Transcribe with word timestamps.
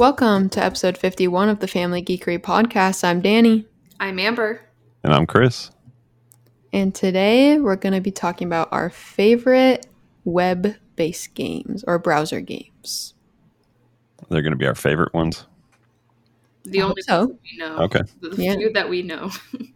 Welcome 0.00 0.48
to 0.50 0.64
episode 0.64 0.96
51 0.96 1.50
of 1.50 1.60
the 1.60 1.68
Family 1.68 2.02
Geekery 2.02 2.38
podcast. 2.38 3.04
I'm 3.04 3.20
Danny, 3.20 3.66
I'm 4.00 4.18
Amber. 4.18 4.62
And 5.04 5.12
I'm 5.12 5.26
Chris. 5.26 5.70
and 6.72 6.94
today 6.94 7.58
we're 7.58 7.76
going 7.76 7.92
to 7.92 8.00
be 8.00 8.10
talking 8.10 8.46
about 8.46 8.70
our 8.72 8.88
favorite 8.88 9.86
web 10.24 10.74
based 10.96 11.34
games 11.34 11.84
or 11.86 11.98
browser 11.98 12.40
games. 12.40 13.12
They're 14.30 14.40
going 14.40 14.52
to 14.52 14.56
be 14.56 14.66
our 14.66 14.74
favorite 14.74 15.12
ones. 15.12 15.44
The 16.64 16.80
I 16.80 16.84
only 16.84 17.02
so. 17.02 17.26
ones 17.26 17.38
we 17.52 17.58
know. 17.58 17.76
Okay. 17.80 18.00
The 18.22 18.42
Yeah. 18.42 18.54
few 18.56 18.72
that 18.72 18.88
we 18.88 19.02
know. 19.02 19.30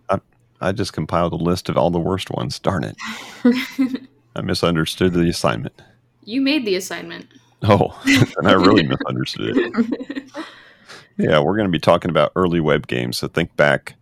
I 0.62 0.72
just 0.72 0.94
compiled 0.94 1.34
a 1.34 1.36
list 1.36 1.68
of 1.68 1.76
all 1.76 1.90
the 1.90 2.00
worst 2.00 2.30
ones. 2.30 2.58
Darn 2.58 2.84
it. 2.84 2.96
I 4.34 4.40
misunderstood 4.40 5.12
the 5.12 5.28
assignment. 5.28 5.82
you 6.24 6.40
made 6.40 6.64
the 6.64 6.76
assignment. 6.76 7.26
Oh, 7.66 7.98
and 8.36 8.46
I 8.48 8.52
really 8.52 8.82
misunderstood 8.82 9.56
it. 9.56 10.24
Yeah, 11.16 11.38
we're 11.38 11.54
going 11.56 11.68
to 11.68 11.72
be 11.72 11.78
talking 11.78 12.10
about 12.10 12.32
early 12.34 12.58
web 12.58 12.88
games. 12.88 13.18
So 13.18 13.28
think 13.28 13.54
back 13.56 13.94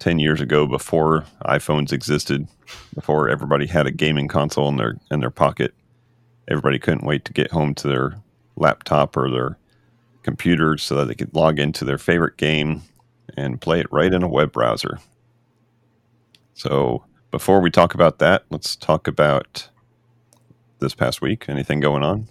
10 0.00 0.18
years 0.18 0.40
ago 0.40 0.66
before 0.66 1.24
iPhones 1.46 1.92
existed, 1.92 2.46
before 2.94 3.30
everybody 3.30 3.66
had 3.66 3.86
a 3.86 3.90
gaming 3.90 4.28
console 4.28 4.68
in 4.68 4.76
their 4.76 4.96
in 5.10 5.20
their 5.20 5.30
pocket. 5.30 5.72
Everybody 6.48 6.78
couldn't 6.78 7.06
wait 7.06 7.24
to 7.24 7.32
get 7.32 7.50
home 7.50 7.74
to 7.76 7.88
their 7.88 8.20
laptop 8.56 9.16
or 9.16 9.30
their 9.30 9.58
computer 10.22 10.76
so 10.76 10.94
that 10.96 11.06
they 11.08 11.14
could 11.14 11.34
log 11.34 11.58
into 11.58 11.84
their 11.84 11.98
favorite 11.98 12.36
game 12.36 12.82
and 13.36 13.60
play 13.60 13.80
it 13.80 13.90
right 13.90 14.12
in 14.12 14.22
a 14.22 14.28
web 14.28 14.52
browser. 14.52 14.98
So, 16.54 17.04
before 17.30 17.60
we 17.60 17.70
talk 17.70 17.94
about 17.94 18.18
that, 18.18 18.44
let's 18.50 18.76
talk 18.76 19.08
about 19.08 19.68
this 20.80 20.94
past 20.94 21.20
week. 21.22 21.48
Anything 21.48 21.80
going 21.80 22.02
on? 22.02 22.28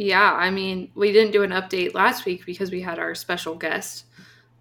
Yeah, 0.00 0.32
I 0.32 0.50
mean, 0.50 0.90
we 0.94 1.12
didn't 1.12 1.32
do 1.32 1.42
an 1.42 1.50
update 1.50 1.92
last 1.92 2.24
week 2.24 2.46
because 2.46 2.70
we 2.70 2.80
had 2.80 2.98
our 2.98 3.14
special 3.14 3.54
guest. 3.54 4.06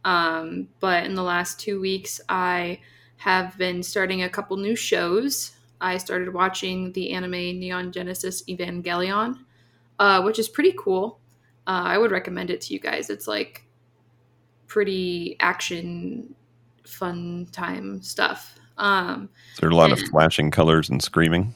Um, 0.04 0.68
but 0.82 1.06
in 1.06 1.14
the 1.16 1.24
last 1.24 1.62
two 1.62 1.80
weeks, 1.80 2.20
I 2.28 2.82
have 3.16 3.58
been 3.58 3.82
starting 3.82 4.24
a 4.24 4.30
couple 4.30 4.58
new 4.58 4.76
shows. 4.76 5.54
I 5.80 5.96
started 5.96 6.34
watching 6.34 6.92
the 6.92 7.14
anime 7.14 7.32
Neon 7.32 7.94
Genesis 7.94 8.44
Evangelion, 8.50 9.40
uh, 9.98 10.22
which 10.24 10.40
is 10.40 10.50
pretty 10.50 10.74
cool. 10.78 11.22
Uh, 11.66 11.84
I 11.86 11.98
would 11.98 12.12
recommend 12.12 12.50
it 12.50 12.60
to 12.64 12.74
you 12.74 12.82
guys. 12.82 13.10
It's 13.10 13.26
like 13.26 13.66
pretty 14.68 15.38
action, 15.40 16.36
fun 16.86 17.48
time 17.54 18.02
stuff. 18.02 18.60
Um, 18.78 19.30
Is 19.54 19.60
there 19.62 19.70
a 19.70 19.76
lot 19.76 19.94
of 19.94 20.02
flashing 20.02 20.52
colors 20.52 20.90
and 20.90 21.02
screaming? 21.02 21.56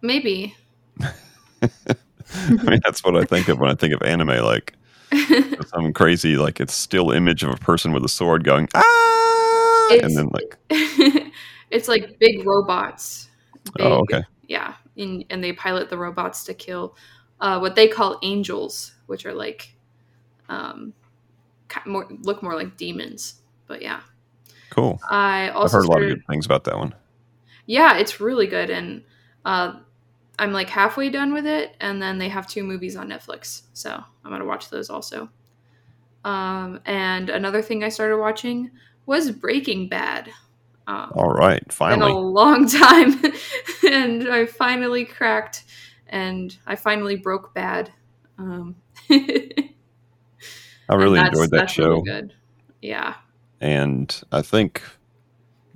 maybe. 0.00 0.54
I 2.34 2.70
mean, 2.70 2.80
that's 2.84 3.04
what 3.04 3.16
I 3.16 3.24
think 3.24 3.48
of 3.48 3.58
when 3.58 3.70
I 3.70 3.74
think 3.74 3.94
of 3.94 4.02
anime. 4.02 4.28
Like 4.44 4.74
some 5.68 5.92
crazy, 5.92 6.36
like 6.36 6.60
it's 6.60 6.74
still 6.74 7.10
image 7.10 7.42
of 7.42 7.50
a 7.50 7.56
person 7.56 7.92
with 7.92 8.04
a 8.04 8.08
sword 8.08 8.44
going 8.44 8.68
ah, 8.74 9.88
It's- 9.92 10.04
and 10.04 10.16
then 10.16 10.28
like 10.32 10.58
it's 11.70 11.88
like 11.88 12.18
big 12.18 12.44
robots. 12.46 13.28
Big, 13.76 13.86
oh, 13.86 14.00
okay, 14.02 14.22
Yeah, 14.46 14.74
and, 14.96 15.24
and 15.30 15.42
they 15.42 15.52
pilot 15.52 15.90
the 15.90 15.98
robots 15.98 16.44
to 16.44 16.54
kill 16.54 16.96
uh, 17.40 17.58
what 17.58 17.74
they 17.74 17.88
call 17.88 18.18
angels, 18.22 18.94
which 19.06 19.26
are 19.26 19.34
like 19.34 19.74
um, 20.48 20.92
more 21.84 22.06
look 22.22 22.42
more 22.42 22.54
like 22.54 22.76
demons. 22.76 23.40
But 23.66 23.82
yeah, 23.82 24.00
cool. 24.70 25.00
I 25.10 25.48
I've 25.50 25.56
also 25.56 25.78
heard 25.78 25.86
a 25.86 25.90
lot 25.90 26.02
of 26.02 26.08
good 26.08 26.22
things 26.30 26.46
about 26.46 26.64
that 26.64 26.78
one. 26.78 26.94
yeah, 27.66 27.98
it's 27.98 28.20
really 28.20 28.46
good, 28.46 28.70
and 28.70 29.02
uh, 29.44 29.80
I'm 30.38 30.52
like 30.52 30.68
halfway 30.68 31.10
done 31.10 31.32
with 31.32 31.46
it, 31.46 31.76
and 31.80 32.00
then 32.00 32.18
they 32.18 32.28
have 32.28 32.46
two 32.46 32.62
movies 32.64 32.96
on 32.96 33.08
Netflix, 33.08 33.62
so 33.72 33.92
I'm 34.24 34.30
gonna 34.30 34.44
watch 34.44 34.70
those 34.70 34.90
also. 34.90 35.30
Um, 36.24 36.80
and 36.84 37.30
another 37.30 37.62
thing 37.62 37.84
I 37.84 37.88
started 37.88 38.18
watching 38.18 38.70
was 39.06 39.30
Breaking 39.30 39.88
Bad. 39.88 40.30
Um, 40.88 41.12
All 41.14 41.30
right, 41.32 41.62
been 41.78 42.02
a 42.02 42.18
long 42.18 42.68
time 42.68 43.20
and 43.88 44.28
i 44.28 44.46
finally 44.46 45.04
cracked 45.04 45.64
and 46.08 46.56
i 46.66 46.76
finally 46.76 47.16
broke 47.16 47.52
bad. 47.54 47.92
Um 48.38 48.76
I 49.10 50.94
really 50.94 51.18
enjoyed 51.18 51.50
that 51.50 51.56
really 51.56 51.66
show, 51.68 52.00
good. 52.02 52.32
Yeah. 52.80 53.14
And 53.60 54.22
I 54.30 54.42
think 54.42 54.82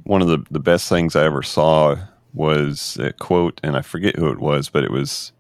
one 0.05 0.23
of 0.23 0.29
the 0.29 0.45
the 0.51 0.61
best 0.61 0.89
things 0.89 1.17
I 1.17 1.25
ever 1.25 1.43
saw 1.43 1.97
was 2.33 2.97
a 3.01 3.13
quote, 3.13 3.61
and 3.63 3.77
I 3.77 3.83
forget 3.83 4.17
who 4.17 4.31
it 4.31 4.39
was, 4.39 4.69
but 4.69 4.85
it 4.85 4.91
was 4.91 5.33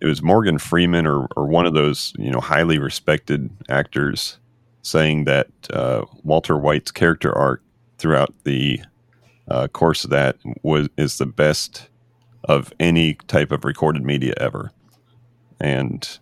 it 0.00 0.06
was 0.06 0.22
Morgan 0.22 0.58
Freeman 0.58 1.06
or 1.06 1.28
or 1.36 1.46
one 1.46 1.66
of 1.66 1.74
those 1.74 2.12
you 2.18 2.30
know 2.30 2.40
highly 2.40 2.78
respected 2.78 3.50
actors 3.68 4.38
saying 4.82 5.24
that 5.24 5.48
uh, 5.70 6.04
Walter 6.24 6.56
White's 6.56 6.90
character 6.90 7.36
arc 7.36 7.62
throughout 7.98 8.32
the 8.44 8.80
uh, 9.48 9.68
course 9.68 10.04
of 10.04 10.10
that 10.10 10.36
was 10.62 10.88
is 10.96 11.18
the 11.18 11.26
best 11.26 11.88
of 12.44 12.72
any 12.80 13.14
type 13.26 13.52
of 13.52 13.64
recorded 13.64 14.04
media 14.04 14.34
ever. 14.38 14.72
And 15.60 16.18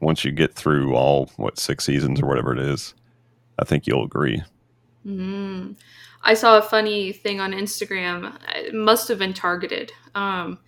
once 0.00 0.24
you 0.24 0.32
get 0.32 0.54
through 0.54 0.94
all 0.94 1.30
what 1.36 1.58
six 1.58 1.84
seasons 1.84 2.20
or 2.20 2.26
whatever 2.26 2.52
it 2.52 2.58
is, 2.58 2.94
I 3.58 3.64
think 3.64 3.86
you'll 3.86 4.04
agree. 4.04 4.42
mm. 5.06 5.76
I 6.22 6.34
saw 6.34 6.58
a 6.58 6.62
funny 6.62 7.12
thing 7.12 7.40
on 7.40 7.52
instagram 7.52 8.36
it 8.54 8.74
must 8.74 9.08
have 9.08 9.18
been 9.18 9.34
targeted 9.34 9.92
um 10.14 10.58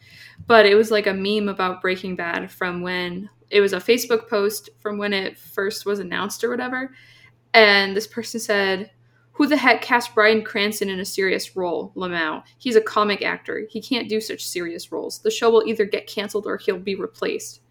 but 0.46 0.66
it 0.66 0.74
was 0.74 0.90
like 0.90 1.06
a 1.06 1.12
meme 1.14 1.48
about 1.48 1.82
breaking 1.82 2.16
bad 2.16 2.50
from 2.50 2.80
when 2.82 3.28
it 3.50 3.60
was 3.60 3.72
a 3.72 3.78
facebook 3.78 4.28
post 4.28 4.70
from 4.80 4.98
when 4.98 5.12
it 5.12 5.38
first 5.38 5.84
was 5.86 5.98
announced 5.98 6.42
or 6.42 6.50
whatever 6.50 6.94
and 7.54 7.94
this 7.96 8.06
person 8.06 8.40
said 8.40 8.90
who 9.36 9.46
the 9.46 9.56
heck 9.56 9.80
cast 9.80 10.14
Bryan 10.14 10.44
Cranston 10.44 10.90
in 10.90 11.00
a 11.00 11.06
serious 11.06 11.56
role, 11.56 11.90
Lamau? 11.96 12.42
He's 12.58 12.76
a 12.76 12.82
comic 12.82 13.22
actor. 13.22 13.66
He 13.70 13.80
can't 13.80 14.06
do 14.06 14.20
such 14.20 14.46
serious 14.46 14.92
roles. 14.92 15.20
The 15.20 15.30
show 15.30 15.50
will 15.50 15.64
either 15.66 15.86
get 15.86 16.06
canceled 16.06 16.46
or 16.46 16.58
he'll 16.58 16.78
be 16.78 16.96
replaced. 16.96 17.62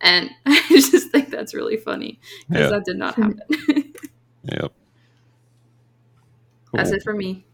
And 0.00 0.28
I 0.46 0.60
just 0.70 1.12
think 1.12 1.30
that's 1.30 1.54
really 1.54 1.76
funny 1.76 2.18
because 2.48 2.64
Yeah. 2.64 2.70
that 2.70 2.84
did 2.84 2.96
not 2.96 3.14
happen. 3.14 3.40
Yep. 4.42 4.72
That's 6.76 6.90
it 6.90 7.02
for 7.02 7.14
me. 7.14 7.44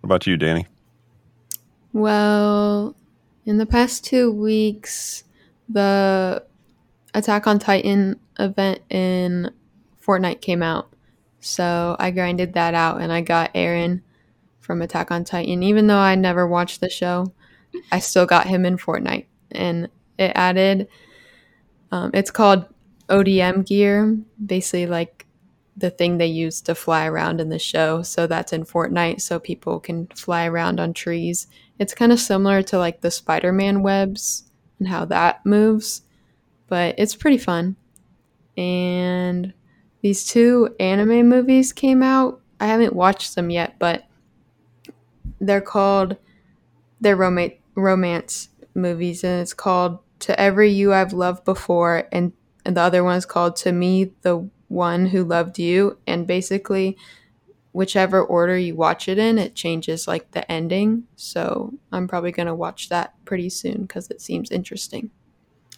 What 0.00 0.08
about 0.08 0.26
you, 0.26 0.36
Danny? 0.36 0.66
Well, 1.92 2.96
in 3.44 3.58
the 3.58 3.66
past 3.66 4.04
two 4.04 4.32
weeks, 4.32 5.24
the 5.68 6.44
Attack 7.14 7.46
on 7.46 7.58
Titan 7.58 8.18
event 8.38 8.80
in 8.88 9.50
Fortnite 10.04 10.40
came 10.40 10.62
out. 10.62 10.92
So 11.40 11.96
I 11.98 12.10
grinded 12.10 12.54
that 12.54 12.74
out 12.74 13.00
and 13.00 13.12
I 13.12 13.20
got 13.20 13.52
Eren 13.54 14.02
from 14.60 14.80
Attack 14.80 15.10
on 15.10 15.24
Titan. 15.24 15.62
Even 15.62 15.86
though 15.86 15.98
I 15.98 16.14
never 16.14 16.46
watched 16.46 16.80
the 16.80 16.88
show, 16.88 17.32
I 17.90 17.98
still 17.98 18.26
got 18.26 18.46
him 18.46 18.64
in 18.64 18.78
Fortnite. 18.78 19.26
And 19.50 19.88
it 20.18 20.32
added, 20.34 20.88
um, 21.90 22.10
it's 22.14 22.30
called 22.30 22.64
ODM 23.08 23.66
gear, 23.66 24.16
basically 24.44 24.86
like 24.86 25.21
the 25.76 25.90
thing 25.90 26.18
they 26.18 26.26
use 26.26 26.60
to 26.62 26.74
fly 26.74 27.06
around 27.06 27.40
in 27.40 27.48
the 27.48 27.58
show. 27.58 28.02
So 28.02 28.26
that's 28.26 28.52
in 28.52 28.64
Fortnite, 28.64 29.20
so 29.20 29.38
people 29.38 29.80
can 29.80 30.06
fly 30.08 30.46
around 30.46 30.80
on 30.80 30.92
trees. 30.92 31.46
It's 31.78 31.94
kind 31.94 32.12
of 32.12 32.20
similar 32.20 32.62
to 32.64 32.78
like 32.78 33.00
the 33.00 33.10
Spider 33.10 33.52
Man 33.52 33.82
webs 33.82 34.50
and 34.78 34.88
how 34.88 35.04
that 35.06 35.44
moves, 35.46 36.02
but 36.68 36.94
it's 36.98 37.16
pretty 37.16 37.38
fun. 37.38 37.76
And 38.56 39.54
these 40.02 40.24
two 40.26 40.74
anime 40.78 41.28
movies 41.28 41.72
came 41.72 42.02
out. 42.02 42.40
I 42.60 42.66
haven't 42.66 42.94
watched 42.94 43.34
them 43.34 43.50
yet, 43.50 43.78
but 43.78 44.04
they're 45.40 45.60
called 45.60 46.16
they're 47.00 47.16
romance 47.16 47.54
romance 47.74 48.48
movies, 48.74 49.24
and 49.24 49.40
it's 49.40 49.54
called 49.54 49.98
"To 50.20 50.38
Every 50.38 50.70
You 50.70 50.92
I've 50.92 51.12
Loved 51.12 51.44
Before," 51.44 52.08
and, 52.12 52.32
and 52.64 52.76
the 52.76 52.80
other 52.80 53.02
one 53.02 53.16
is 53.16 53.26
called 53.26 53.56
"To 53.56 53.72
Me, 53.72 54.12
the 54.22 54.48
One 54.72 55.06
Who 55.06 55.24
Loved 55.24 55.58
You." 55.58 55.98
And 56.06 56.26
basically, 56.26 56.96
whichever 57.72 58.22
order 58.22 58.56
you 58.56 58.74
watch 58.74 59.08
it 59.08 59.18
in, 59.18 59.38
it 59.38 59.54
changes 59.54 60.08
like 60.08 60.30
the 60.32 60.50
ending. 60.50 61.04
So 61.16 61.74
I'm 61.90 62.08
probably 62.08 62.32
gonna 62.32 62.54
watch 62.54 62.88
that 62.88 63.14
pretty 63.24 63.50
soon 63.50 63.82
because 63.82 64.10
it 64.10 64.20
seems 64.20 64.50
interesting. 64.50 65.10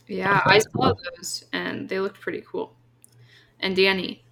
Yeah, 0.07 0.43
I 0.45 0.59
saw 0.59 0.93
those 1.17 1.45
and 1.53 1.89
they 1.89 1.99
looked 2.01 2.21
pretty 2.21 2.43
cool. 2.47 2.75
And 3.61 3.75
Danny, 3.75 4.25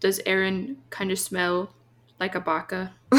does 0.00 0.20
Eren 0.26 0.76
kind 0.90 1.10
of 1.10 1.18
smell 1.18 1.74
like 2.20 2.34
a 2.34 2.40
baka? 2.40 2.92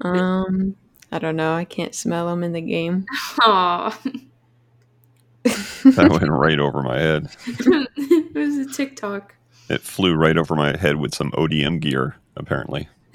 um, 0.00 0.76
I 1.10 1.18
don't 1.18 1.36
know. 1.36 1.54
I 1.54 1.64
can't 1.64 1.94
smell 1.94 2.28
them 2.28 2.44
in 2.44 2.52
the 2.52 2.60
game. 2.60 3.06
Aw, 3.42 3.98
That 5.44 6.08
went 6.10 6.30
right 6.30 6.58
over 6.58 6.82
my 6.82 6.98
head. 6.98 7.28
it 8.34 8.38
was 8.38 8.56
a 8.58 8.66
TikTok. 8.70 9.34
It 9.68 9.80
flew 9.80 10.14
right 10.14 10.36
over 10.36 10.54
my 10.54 10.76
head 10.76 10.96
with 10.96 11.14
some 11.14 11.30
ODM 11.32 11.80
gear, 11.80 12.16
apparently. 12.36 12.88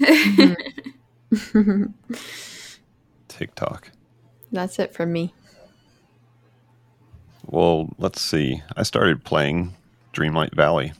TikTok. 3.28 3.90
That's 4.52 4.78
it 4.78 4.92
for 4.92 5.06
me. 5.06 5.32
Well, 7.46 7.90
let's 7.98 8.20
see. 8.20 8.62
I 8.76 8.82
started 8.82 9.24
playing 9.24 9.74
Dreamlight 10.12 10.54
Valley. 10.54 10.92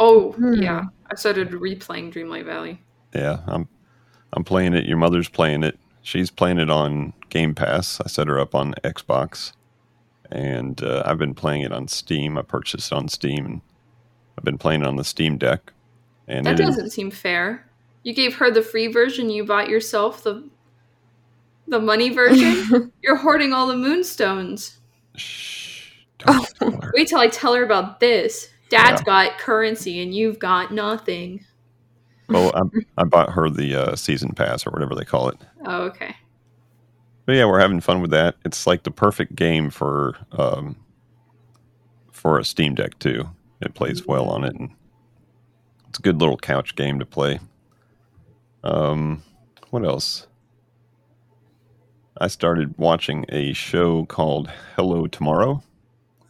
Oh 0.00 0.32
Hmm. 0.32 0.54
yeah, 0.54 0.84
I 1.10 1.14
started 1.14 1.50
replaying 1.50 2.12
Dreamlight 2.12 2.44
Valley. 2.46 2.80
Yeah, 3.14 3.40
I'm 3.46 3.68
I'm 4.32 4.44
playing 4.44 4.74
it. 4.74 4.86
Your 4.86 4.96
mother's 4.96 5.28
playing 5.28 5.62
it. 5.62 5.78
She's 6.02 6.30
playing 6.30 6.58
it 6.58 6.68
on 6.70 7.12
Game 7.30 7.54
Pass. 7.54 8.00
I 8.00 8.08
set 8.08 8.26
her 8.28 8.38
up 8.38 8.54
on 8.54 8.74
Xbox, 8.84 9.52
and 10.30 10.82
uh, 10.82 11.02
I've 11.06 11.18
been 11.18 11.34
playing 11.34 11.62
it 11.62 11.72
on 11.72 11.88
Steam. 11.88 12.36
I 12.38 12.42
purchased 12.42 12.92
it 12.92 12.94
on 12.94 13.08
Steam, 13.08 13.44
and 13.46 13.60
I've 14.38 14.44
been 14.44 14.58
playing 14.58 14.82
it 14.82 14.86
on 14.86 14.96
the 14.96 15.04
Steam 15.04 15.38
Deck. 15.38 15.72
And 16.26 16.46
That 16.46 16.56
doesn't 16.56 16.90
seem 16.90 17.10
fair. 17.10 17.66
You 18.02 18.14
gave 18.14 18.34
her 18.36 18.50
the 18.50 18.62
free 18.62 18.86
version. 18.88 19.30
You 19.30 19.44
bought 19.44 19.68
yourself 19.68 20.22
the 20.22 20.48
the 21.68 21.80
money 21.80 22.10
version. 22.10 22.92
You're 23.02 23.16
hoarding 23.16 23.52
all 23.52 23.66
the 23.66 23.76
moonstones. 23.76 24.78
Shh, 25.16 25.92
don't 26.18 26.46
tell. 26.58 26.80
Wait 26.94 27.08
till 27.08 27.18
I 27.20 27.28
tell 27.28 27.54
her 27.54 27.64
about 27.64 28.00
this. 28.00 28.48
Dad's 28.68 29.00
Yeah. 29.02 29.28
got 29.28 29.38
currency 29.38 30.02
and 30.02 30.14
you've 30.14 30.38
got 30.38 30.72
nothing. 30.72 31.44
Well, 32.28 32.52
I, 32.54 32.62
I 33.02 33.04
bought 33.04 33.30
her 33.32 33.48
the 33.48 33.74
uh, 33.74 33.96
season 33.96 34.32
pass 34.32 34.66
or 34.66 34.70
whatever 34.70 34.94
they 34.94 35.04
call 35.04 35.28
it. 35.28 35.36
Oh, 35.64 35.82
okay. 35.84 36.16
But 37.26 37.36
yeah, 37.36 37.46
we're 37.46 37.60
having 37.60 37.80
fun 37.80 38.02
with 38.02 38.10
that. 38.10 38.36
It's 38.44 38.66
like 38.66 38.82
the 38.82 38.90
perfect 38.90 39.34
game 39.34 39.70
for 39.70 40.16
um, 40.32 40.76
for 42.12 42.38
a 42.38 42.44
Steam 42.44 42.74
Deck 42.74 42.98
too. 42.98 43.30
It 43.60 43.74
plays 43.74 44.06
well 44.06 44.28
on 44.28 44.44
it, 44.44 44.54
and 44.54 44.70
it's 45.88 45.98
a 45.98 46.02
good 46.02 46.20
little 46.20 46.36
couch 46.36 46.76
game 46.76 46.98
to 46.98 47.06
play. 47.06 47.40
Um, 48.62 49.22
what 49.70 49.84
else? 49.84 50.26
I 52.18 52.28
started 52.28 52.78
watching 52.78 53.24
a 53.30 53.52
show 53.54 54.04
called 54.04 54.50
Hello 54.76 55.06
Tomorrow, 55.06 55.62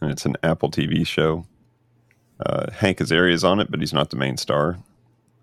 and 0.01 0.11
it's 0.11 0.25
an 0.25 0.35
Apple 0.43 0.71
TV 0.71 1.05
show. 1.05 1.45
Uh, 2.43 2.71
Hank 2.71 2.99
Azaria's 2.99 3.43
on 3.43 3.59
it, 3.59 3.69
but 3.69 3.81
he's 3.81 3.93
not 3.93 4.09
the 4.09 4.17
main 4.17 4.37
star. 4.37 4.79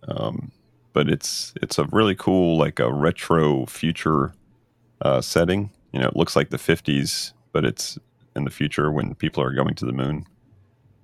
Um, 0.08 0.50
but 0.92 1.08
it's 1.08 1.54
it's 1.62 1.78
a 1.78 1.84
really 1.86 2.14
cool, 2.14 2.58
like 2.58 2.80
a 2.80 2.92
retro 2.92 3.66
future 3.66 4.32
uh, 5.02 5.20
setting. 5.20 5.70
You 5.92 6.00
know, 6.00 6.06
it 6.08 6.16
looks 6.16 6.34
like 6.36 6.50
the 6.50 6.56
50s, 6.56 7.32
but 7.52 7.64
it's 7.64 7.98
in 8.34 8.44
the 8.44 8.50
future 8.50 8.90
when 8.90 9.14
people 9.14 9.42
are 9.42 9.52
going 9.52 9.74
to 9.74 9.84
the 9.84 9.92
moon. 9.92 10.24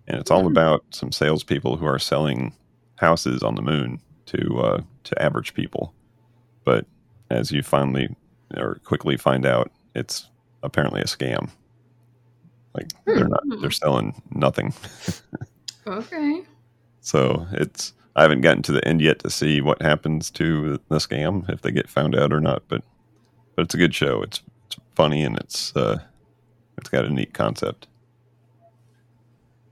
And 0.06 0.18
it's 0.18 0.30
all 0.30 0.42
Hmm. 0.42 0.52
about 0.52 0.84
some 0.90 1.12
salespeople 1.12 1.76
who 1.76 1.84
are 1.86 1.98
selling 1.98 2.54
houses 2.96 3.42
on 3.42 3.54
the 3.54 3.62
moon 3.62 4.00
to 4.26 4.58
uh, 4.60 4.80
to 5.04 5.22
average 5.22 5.52
people. 5.54 5.92
But 6.64 6.86
as 7.30 7.52
you 7.52 7.62
finally 7.62 8.14
or 8.56 8.76
quickly 8.84 9.16
find 9.18 9.44
out, 9.44 9.70
it's 9.94 10.28
apparently 10.62 11.00
a 11.02 11.04
scam. 11.04 11.50
Like 12.74 12.88
they're 13.04 13.28
not 13.28 13.42
Hmm. 13.42 13.60
they're 13.60 13.70
selling 13.70 14.20
nothing. 14.30 14.72
Okay. 15.86 16.42
So 17.00 17.46
it's 17.52 17.94
I 18.16 18.22
haven't 18.22 18.42
gotten 18.42 18.62
to 18.64 18.72
the 18.72 18.86
end 18.86 19.00
yet 19.00 19.20
to 19.20 19.30
see 19.30 19.62
what 19.62 19.80
happens 19.80 20.30
to 20.32 20.78
the 20.88 20.96
scam 20.96 21.48
if 21.48 21.62
they 21.62 21.70
get 21.70 21.88
found 21.88 22.14
out 22.14 22.34
or 22.34 22.40
not. 22.40 22.64
But 22.68 22.82
but 23.58 23.64
it's 23.64 23.74
a 23.74 23.78
good 23.78 23.92
show. 23.92 24.22
It's 24.22 24.40
it's 24.66 24.76
funny 24.94 25.24
and 25.24 25.36
it's 25.36 25.74
uh, 25.74 25.98
it's 26.76 26.88
got 26.88 27.04
a 27.04 27.10
neat 27.10 27.34
concept. 27.34 27.88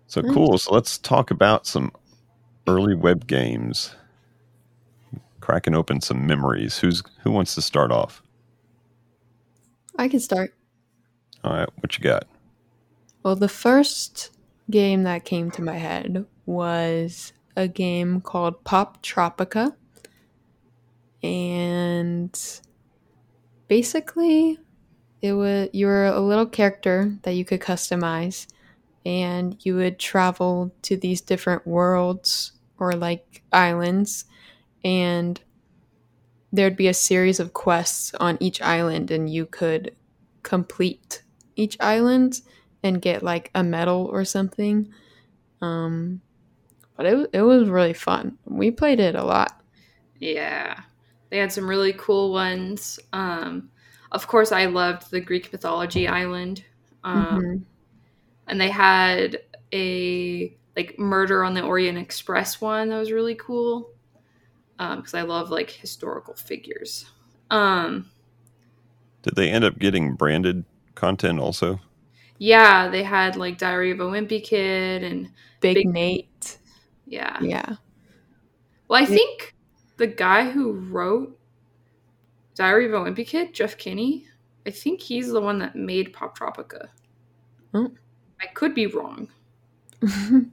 So 0.08 0.22
cool. 0.22 0.58
So 0.58 0.74
let's 0.74 0.98
talk 0.98 1.30
about 1.30 1.68
some 1.68 1.92
early 2.66 2.96
web 2.96 3.28
games. 3.28 3.94
Cracking 5.38 5.76
open 5.76 6.00
some 6.00 6.26
memories. 6.26 6.78
Who's 6.78 7.04
who 7.22 7.30
wants 7.30 7.54
to 7.54 7.62
start 7.62 7.92
off? 7.92 8.24
I 9.96 10.08
can 10.08 10.18
start. 10.18 10.52
All 11.44 11.52
right, 11.52 11.68
what 11.76 11.96
you 11.96 12.02
got? 12.02 12.26
Well, 13.22 13.36
the 13.36 13.48
first 13.48 14.36
game 14.68 15.04
that 15.04 15.24
came 15.24 15.52
to 15.52 15.62
my 15.62 15.76
head 15.76 16.26
was 16.44 17.32
a 17.54 17.68
game 17.68 18.20
called 18.20 18.64
Poptropica. 18.64 19.76
And 21.22 22.36
basically, 23.68 24.58
it 25.22 25.32
was 25.32 25.68
you 25.72 25.86
were 25.86 26.06
a 26.06 26.20
little 26.20 26.46
character 26.46 27.16
that 27.22 27.32
you 27.32 27.44
could 27.44 27.60
customize 27.60 28.46
and 29.04 29.56
you 29.60 29.76
would 29.76 29.98
travel 29.98 30.72
to 30.82 30.96
these 30.96 31.20
different 31.20 31.66
worlds 31.66 32.52
or 32.78 32.92
like 32.92 33.42
islands 33.52 34.24
and 34.84 35.40
there'd 36.52 36.76
be 36.76 36.88
a 36.88 36.94
series 36.94 37.40
of 37.40 37.52
quests 37.52 38.14
on 38.18 38.36
each 38.40 38.60
island 38.62 39.10
and 39.10 39.30
you 39.30 39.46
could 39.46 39.94
complete 40.42 41.22
each 41.54 41.76
island 41.80 42.40
and 42.82 43.02
get 43.02 43.22
like 43.22 43.50
a 43.54 43.62
medal 43.62 44.08
or 44.12 44.24
something. 44.24 44.88
Um, 45.60 46.20
but 46.96 47.06
it, 47.06 47.30
it 47.32 47.42
was 47.42 47.68
really 47.68 47.92
fun. 47.92 48.38
We 48.44 48.70
played 48.70 49.00
it 49.00 49.14
a 49.14 49.24
lot. 49.24 49.60
Yeah. 50.18 50.80
They 51.30 51.38
had 51.38 51.52
some 51.52 51.68
really 51.68 51.92
cool 51.94 52.32
ones. 52.32 52.98
Um, 53.12 53.70
of 54.12 54.26
course, 54.28 54.52
I 54.52 54.66
loved 54.66 55.10
the 55.10 55.20
Greek 55.20 55.52
mythology 55.52 56.06
island. 56.08 56.64
Um, 57.04 57.40
Mhm. 57.42 57.62
And 58.48 58.60
they 58.60 58.70
had 58.70 59.40
a 59.72 60.56
like 60.76 60.98
Murder 60.98 61.42
on 61.42 61.54
the 61.54 61.62
Orient 61.62 61.98
Express 61.98 62.60
one 62.60 62.88
that 62.90 62.98
was 62.98 63.10
really 63.12 63.34
cool. 63.34 63.90
Because 64.78 65.14
I 65.14 65.22
love 65.22 65.50
like 65.50 65.70
historical 65.70 66.34
figures. 66.34 67.06
Um, 67.50 68.10
Did 69.22 69.34
they 69.34 69.48
end 69.50 69.64
up 69.64 69.78
getting 69.78 70.14
branded 70.14 70.64
content 70.94 71.40
also? 71.40 71.80
yeah, 72.38 72.88
they 72.88 73.02
had 73.02 73.36
like 73.36 73.56
Diary 73.56 73.90
of 73.90 74.00
a 74.00 74.04
Wimpy 74.04 74.44
Kid 74.44 75.02
and 75.02 75.30
Big, 75.60 75.76
Big- 75.76 75.88
Nate. 75.88 76.58
yeah. 77.06 77.38
Yeah. 77.40 77.76
Well, 78.88 78.98
I 79.02 79.06
Yeah. 79.08 79.16
think 79.16 79.54
the 79.96 80.06
guy 80.06 80.50
who 80.50 80.72
wrote 80.72 81.38
Diary 82.54 82.86
of 82.86 82.94
a 82.94 82.98
Wimpy 82.98 83.26
Kid, 83.26 83.54
Jeff 83.54 83.76
Kinney, 83.76 84.26
I 84.66 84.70
think 84.70 85.00
he's 85.00 85.30
the 85.30 85.40
one 85.40 85.58
that 85.60 85.76
made 85.76 86.12
Poptropica. 86.12 86.88
Oh. 87.72 87.92
I 88.40 88.46
could 88.46 88.74
be 88.74 88.86
wrong. 88.86 89.28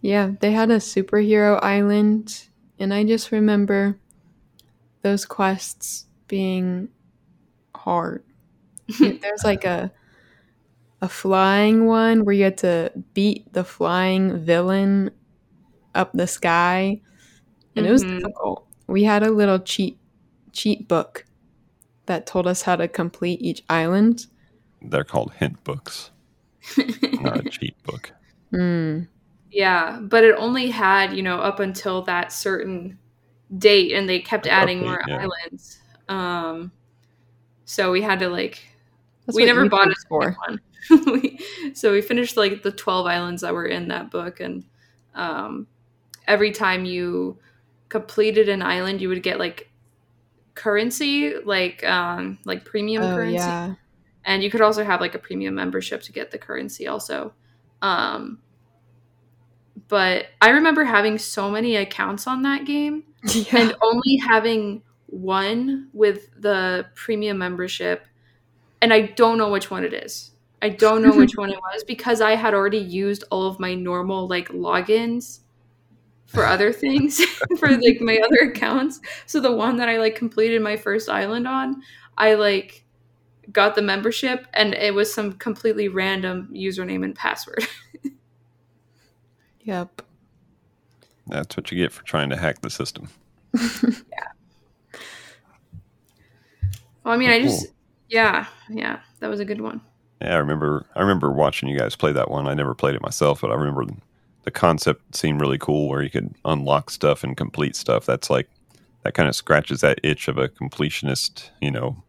yeah, 0.00 0.32
they 0.40 0.52
had 0.52 0.70
a 0.70 0.76
superhero 0.76 1.62
island, 1.62 2.48
and 2.78 2.92
I 2.92 3.04
just 3.04 3.30
remember 3.32 3.98
those 5.02 5.24
quests 5.24 6.06
being 6.28 6.88
hard. 7.74 8.24
There's 8.98 9.44
like 9.44 9.64
a 9.64 9.92
a 11.00 11.08
flying 11.08 11.86
one 11.86 12.24
where 12.24 12.34
you 12.34 12.44
had 12.44 12.58
to 12.58 12.92
beat 13.12 13.52
the 13.52 13.64
flying 13.64 14.44
villain 14.44 15.10
up 15.96 16.12
the 16.12 16.28
sky, 16.28 17.00
and 17.76 17.86
it 17.86 17.90
was 17.90 18.04
Mhm. 18.04 18.18
difficult. 18.18 18.66
We 18.86 19.04
had 19.04 19.22
a 19.22 19.30
little 19.30 19.58
cheat 19.58 19.98
cheat 20.52 20.86
book 20.88 21.24
that 22.06 22.26
told 22.26 22.46
us 22.46 22.62
how 22.62 22.76
to 22.76 22.86
complete 22.88 23.40
each 23.40 23.62
island. 23.70 24.26
They're 24.82 25.04
called 25.04 25.32
hint 25.38 25.62
books, 25.64 26.10
not 27.20 27.46
a 27.46 27.48
cheat 27.50 27.80
book. 27.84 28.12
Mm. 28.52 29.08
yeah, 29.50 29.98
but 30.02 30.24
it 30.24 30.34
only 30.36 30.68
had, 30.70 31.14
you 31.16 31.22
know, 31.22 31.38
up 31.38 31.58
until 31.60 32.02
that 32.02 32.32
certain 32.32 32.98
date, 33.56 33.92
and 33.92 34.08
they 34.08 34.18
kept 34.20 34.46
adding 34.46 34.78
Okay, 34.78 34.86
more 34.88 35.02
yeah. 35.06 35.26
islands. 35.26 35.78
Um, 36.08 36.72
so 37.64 37.90
we 37.92 38.02
had 38.02 38.18
to 38.20 38.28
like 38.28 38.60
That's 39.26 39.36
we 39.36 39.44
never 39.46 39.68
bought 39.68 39.88
a 39.88 39.90
YouTube's 39.92 40.04
for. 40.08 40.22
second 40.22 40.60
one. 40.90 41.20
we, 41.22 41.38
so 41.74 41.92
we 41.92 42.02
finished 42.02 42.36
like 42.36 42.62
the 42.62 42.72
12 42.72 43.06
islands 43.06 43.42
that 43.42 43.54
were 43.54 43.66
in 43.66 43.88
that 43.88 44.10
book 44.10 44.40
and 44.40 44.64
um, 45.14 45.66
every 46.26 46.50
time 46.50 46.84
you 46.84 47.38
completed 47.92 48.48
an 48.48 48.62
island 48.62 49.02
you 49.02 49.08
would 49.10 49.22
get 49.22 49.38
like 49.38 49.70
currency 50.54 51.34
like 51.44 51.84
um, 51.84 52.38
like 52.46 52.64
premium 52.64 53.02
Oh 53.02 53.14
currency 53.14 53.36
yeah. 53.36 53.74
and 54.24 54.42
you 54.42 54.50
could 54.50 54.62
also 54.62 54.82
have 54.82 54.98
like 55.02 55.14
a 55.14 55.18
premium 55.18 55.54
membership 55.54 56.00
to 56.04 56.12
get 56.12 56.30
the 56.30 56.38
currency 56.38 56.86
also 56.86 57.34
um, 57.82 58.38
but 59.88 60.28
i 60.40 60.48
remember 60.48 60.84
having 60.84 61.18
so 61.18 61.50
many 61.50 61.76
accounts 61.76 62.26
on 62.26 62.40
that 62.42 62.64
game 62.64 63.04
yeah. 63.24 63.58
and 63.58 63.76
only 63.82 64.16
having 64.16 64.82
one 65.08 65.90
with 65.92 66.30
the 66.40 66.86
premium 66.94 67.36
membership 67.36 68.06
and 68.80 68.90
i 68.90 69.02
don't 69.02 69.36
know 69.36 69.50
which 69.50 69.70
one 69.70 69.84
it 69.84 69.92
is 69.92 70.30
i 70.62 70.70
don't 70.70 71.02
know 71.02 71.14
which 71.22 71.36
one 71.36 71.50
it 71.50 71.58
was 71.58 71.84
because 71.84 72.22
i 72.22 72.36
had 72.36 72.54
already 72.54 72.78
used 72.78 73.22
all 73.30 73.46
of 73.46 73.60
my 73.60 73.74
normal 73.74 74.26
like 74.26 74.48
logins 74.48 75.40
for 76.32 76.46
other 76.46 76.72
things 76.72 77.20
for 77.58 77.68
like 77.70 78.00
my 78.00 78.18
other 78.24 78.50
accounts 78.50 79.00
so 79.26 79.38
the 79.40 79.52
one 79.52 79.76
that 79.76 79.88
i 79.88 79.98
like 79.98 80.14
completed 80.16 80.60
my 80.62 80.76
first 80.76 81.08
island 81.08 81.46
on 81.46 81.82
i 82.18 82.34
like 82.34 82.84
got 83.52 83.74
the 83.74 83.82
membership 83.82 84.46
and 84.54 84.74
it 84.74 84.94
was 84.94 85.12
some 85.12 85.32
completely 85.34 85.88
random 85.88 86.48
username 86.52 87.04
and 87.04 87.14
password 87.14 87.66
Yep. 89.64 90.02
That's 91.28 91.56
what 91.56 91.70
you 91.70 91.78
get 91.78 91.92
for 91.92 92.02
trying 92.02 92.30
to 92.30 92.36
hack 92.36 92.60
the 92.62 92.70
system. 92.70 93.08
Yeah. 94.10 94.26
Well 97.04 97.14
i 97.14 97.16
mean 97.16 97.30
i 97.30 97.38
Cool. 97.40 97.48
just 97.48 97.66
yeah 98.08 98.46
yeah 98.70 99.00
that 99.20 99.28
was 99.28 99.40
a 99.40 99.44
good 99.44 99.60
one 99.60 99.80
Yeah, 100.20 100.34
I 100.34 100.38
remember. 100.38 100.86
I 100.94 101.00
remember 101.00 101.30
watching 101.32 101.68
you 101.68 101.76
guys 101.78 101.96
play 101.96 102.12
that 102.12 102.30
one. 102.30 102.46
I 102.46 102.54
never 102.54 102.74
played 102.74 102.94
it 102.94 103.02
myself, 103.02 103.40
but 103.40 103.50
I 103.50 103.54
remember 103.54 103.84
the 104.44 104.50
concept 104.50 105.14
seemed 105.14 105.40
really 105.40 105.58
cool, 105.58 105.88
where 105.88 106.02
you 106.02 106.10
could 106.10 106.34
unlock 106.44 106.90
stuff 106.90 107.22
and 107.24 107.36
complete 107.36 107.76
stuff. 107.76 108.06
That's 108.06 108.28
like 108.30 108.48
that 109.04 109.14
kind 109.14 109.28
of 109.28 109.34
scratches 109.36 109.80
that 109.80 109.98
itch 110.02 110.28
of 110.28 110.38
a 110.38 110.48
completionist, 110.48 111.50
you 111.60 111.70
know, 111.70 112.02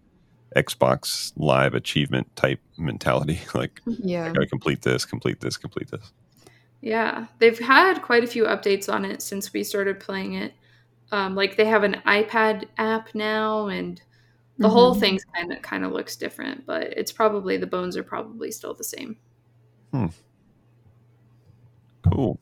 Xbox 0.56 1.34
Live 1.36 1.74
achievement 1.74 2.34
type 2.36 2.60
mentality. 2.78 3.40
like, 3.56 3.82
Yeah. 3.86 4.26
I 4.26 4.34
gotta 4.34 4.48
complete 4.48 4.82
this, 4.82 5.06
complete 5.06 5.40
this, 5.40 5.58
complete 5.58 5.90
this. 5.92 6.12
Yeah, 6.82 7.28
they've 7.40 7.58
had 7.58 8.02
quite 8.02 8.24
a 8.24 8.28
few 8.28 8.44
updates 8.44 8.92
on 8.92 9.06
it 9.06 9.22
since 9.22 9.54
we 9.54 9.64
started 9.64 10.00
playing 10.00 10.34
it. 10.34 10.54
Um, 11.12 11.34
like 11.36 11.56
they 11.56 11.66
have 11.66 11.84
an 11.84 12.02
iPad 12.06 12.66
app 12.78 13.14
now, 13.16 13.68
and 13.68 14.02
the 14.58 14.70
whole 14.70 14.94
Mhm. 14.96 15.00
thing's 15.00 15.26
kind 15.26 15.52
of 15.54 15.62
kind 15.62 15.86
of 15.86 15.92
looks 15.92 16.16
different. 16.16 16.66
But 16.66 16.84
it's 16.98 17.12
probably 17.12 17.58
the 17.58 17.68
bones 17.68 17.96
are 17.96 18.04
probably 18.04 18.52
still 18.52 18.74
the 18.74 18.84
same. 18.84 19.18
Cool. 22.12 22.40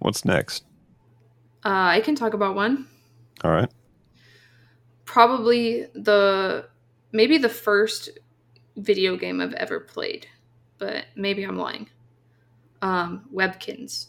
What's 0.00 0.24
next? 0.24 0.64
Uh, 1.64 1.68
I 1.68 2.00
can 2.00 2.14
talk 2.14 2.34
about 2.34 2.54
one. 2.54 2.88
All 3.44 3.50
right. 3.50 3.70
Probably 5.04 5.86
the 5.94 6.68
maybe 7.12 7.38
the 7.38 7.48
first 7.48 8.10
video 8.76 9.16
game 9.16 9.40
I've 9.40 9.54
ever 9.54 9.80
played, 9.80 10.26
but 10.78 11.04
maybe 11.16 11.42
I'm 11.42 11.58
lying. 11.58 11.88
Um, 12.82 13.28
Webkinz. 13.32 14.06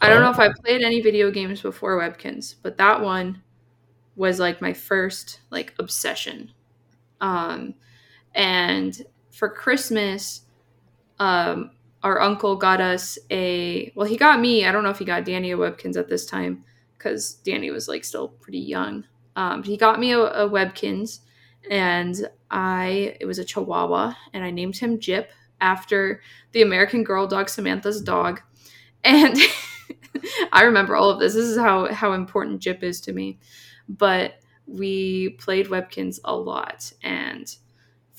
I 0.00 0.08
don't 0.08 0.20
know 0.20 0.30
if 0.30 0.38
I 0.38 0.52
played 0.62 0.82
any 0.82 1.00
video 1.00 1.30
games 1.30 1.62
before 1.62 1.98
Webkinz, 1.98 2.56
but 2.62 2.76
that 2.78 3.00
one 3.00 3.42
was 4.16 4.38
like 4.38 4.60
my 4.60 4.72
first 4.72 5.40
like 5.50 5.74
obsession. 5.78 6.52
Um, 7.20 7.74
and 8.34 9.00
for 9.30 9.48
Christmas, 9.48 10.42
um, 11.18 11.70
our 12.04 12.20
uncle 12.20 12.54
got 12.54 12.82
us 12.82 13.18
a 13.30 13.90
well, 13.96 14.06
he 14.06 14.16
got 14.16 14.38
me. 14.38 14.66
I 14.66 14.72
don't 14.72 14.84
know 14.84 14.90
if 14.90 14.98
he 14.98 15.06
got 15.06 15.24
Danny 15.24 15.50
a 15.50 15.56
Webkinz 15.56 15.96
at 15.96 16.08
this 16.08 16.26
time 16.26 16.62
because 16.96 17.34
Danny 17.36 17.70
was 17.70 17.88
like 17.88 18.04
still 18.04 18.28
pretty 18.28 18.58
young. 18.58 19.04
Um, 19.36 19.62
he 19.62 19.78
got 19.78 19.98
me 19.98 20.12
a, 20.12 20.20
a 20.20 20.48
Webkinz, 20.48 21.20
and 21.70 22.28
I 22.50 23.16
it 23.20 23.24
was 23.24 23.38
a 23.38 23.44
Chihuahua, 23.44 24.14
and 24.34 24.44
I 24.44 24.50
named 24.50 24.76
him 24.76 25.00
Jip 25.00 25.32
after 25.62 26.20
the 26.52 26.60
American 26.60 27.04
Girl 27.04 27.26
dog 27.26 27.48
Samantha's 27.48 28.02
dog, 28.02 28.42
and 29.02 29.36
I 30.52 30.64
remember 30.64 30.94
all 30.96 31.08
of 31.08 31.18
this. 31.18 31.32
This 31.32 31.46
is 31.46 31.56
how 31.56 31.90
how 31.90 32.12
important 32.12 32.60
Jip 32.60 32.82
is 32.82 33.00
to 33.02 33.14
me. 33.14 33.38
But 33.88 34.34
we 34.66 35.30
played 35.30 35.68
Webkinz 35.68 36.20
a 36.22 36.36
lot, 36.36 36.92
and 37.02 37.54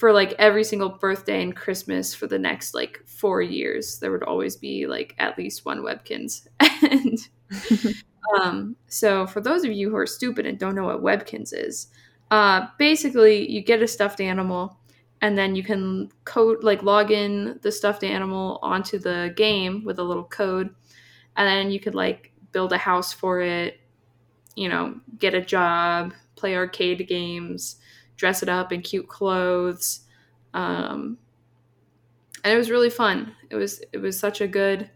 for 0.05 0.13
like 0.13 0.35
every 0.37 0.63
single 0.63 0.89
birthday 0.89 1.41
and 1.41 1.55
Christmas 1.55 2.13
for 2.13 2.27
the 2.27 2.37
next 2.37 2.75
like 2.75 3.01
four 3.07 3.41
years, 3.41 3.97
there 3.97 4.11
would 4.11 4.21
always 4.21 4.55
be 4.55 4.85
like 4.85 5.15
at 5.17 5.35
least 5.35 5.65
one 5.65 5.79
Webkinz. 5.79 6.45
and 6.59 7.17
um, 8.39 8.75
so 8.85 9.25
for 9.25 9.41
those 9.41 9.63
of 9.63 9.71
you 9.71 9.89
who 9.89 9.95
are 9.95 10.05
stupid 10.05 10.45
and 10.45 10.59
don't 10.59 10.75
know 10.75 10.85
what 10.85 11.01
Webkinz 11.01 11.51
is, 11.55 11.87
uh, 12.29 12.67
basically 12.77 13.49
you 13.49 13.63
get 13.63 13.81
a 13.81 13.87
stuffed 13.87 14.21
animal 14.21 14.77
and 15.21 15.35
then 15.35 15.55
you 15.55 15.63
can 15.63 16.11
code 16.23 16.63
like 16.63 16.83
log 16.83 17.09
in 17.09 17.59
the 17.63 17.71
stuffed 17.71 18.03
animal 18.03 18.59
onto 18.61 18.99
the 18.99 19.33
game 19.35 19.83
with 19.85 19.97
a 19.97 20.03
little 20.03 20.25
code 20.25 20.69
and 21.35 21.47
then 21.47 21.71
you 21.71 21.79
could 21.79 21.95
like 21.95 22.31
build 22.51 22.71
a 22.73 22.77
house 22.77 23.11
for 23.11 23.41
it 23.41 23.79
you 24.55 24.69
know 24.69 24.99
get 25.17 25.33
a 25.33 25.41
job 25.41 26.13
play 26.35 26.55
arcade 26.55 27.07
games 27.07 27.77
dress 28.17 28.43
it 28.43 28.49
up 28.49 28.71
in 28.71 28.81
cute 28.81 29.07
clothes 29.07 30.01
um, 30.53 31.17
and 32.43 32.53
it 32.53 32.57
was 32.57 32.69
really 32.69 32.89
fun 32.89 33.35
it 33.49 33.55
was 33.55 33.81
it 33.91 33.97
was 33.97 34.17
such 34.17 34.41
a 34.41 34.47
good 34.47 34.89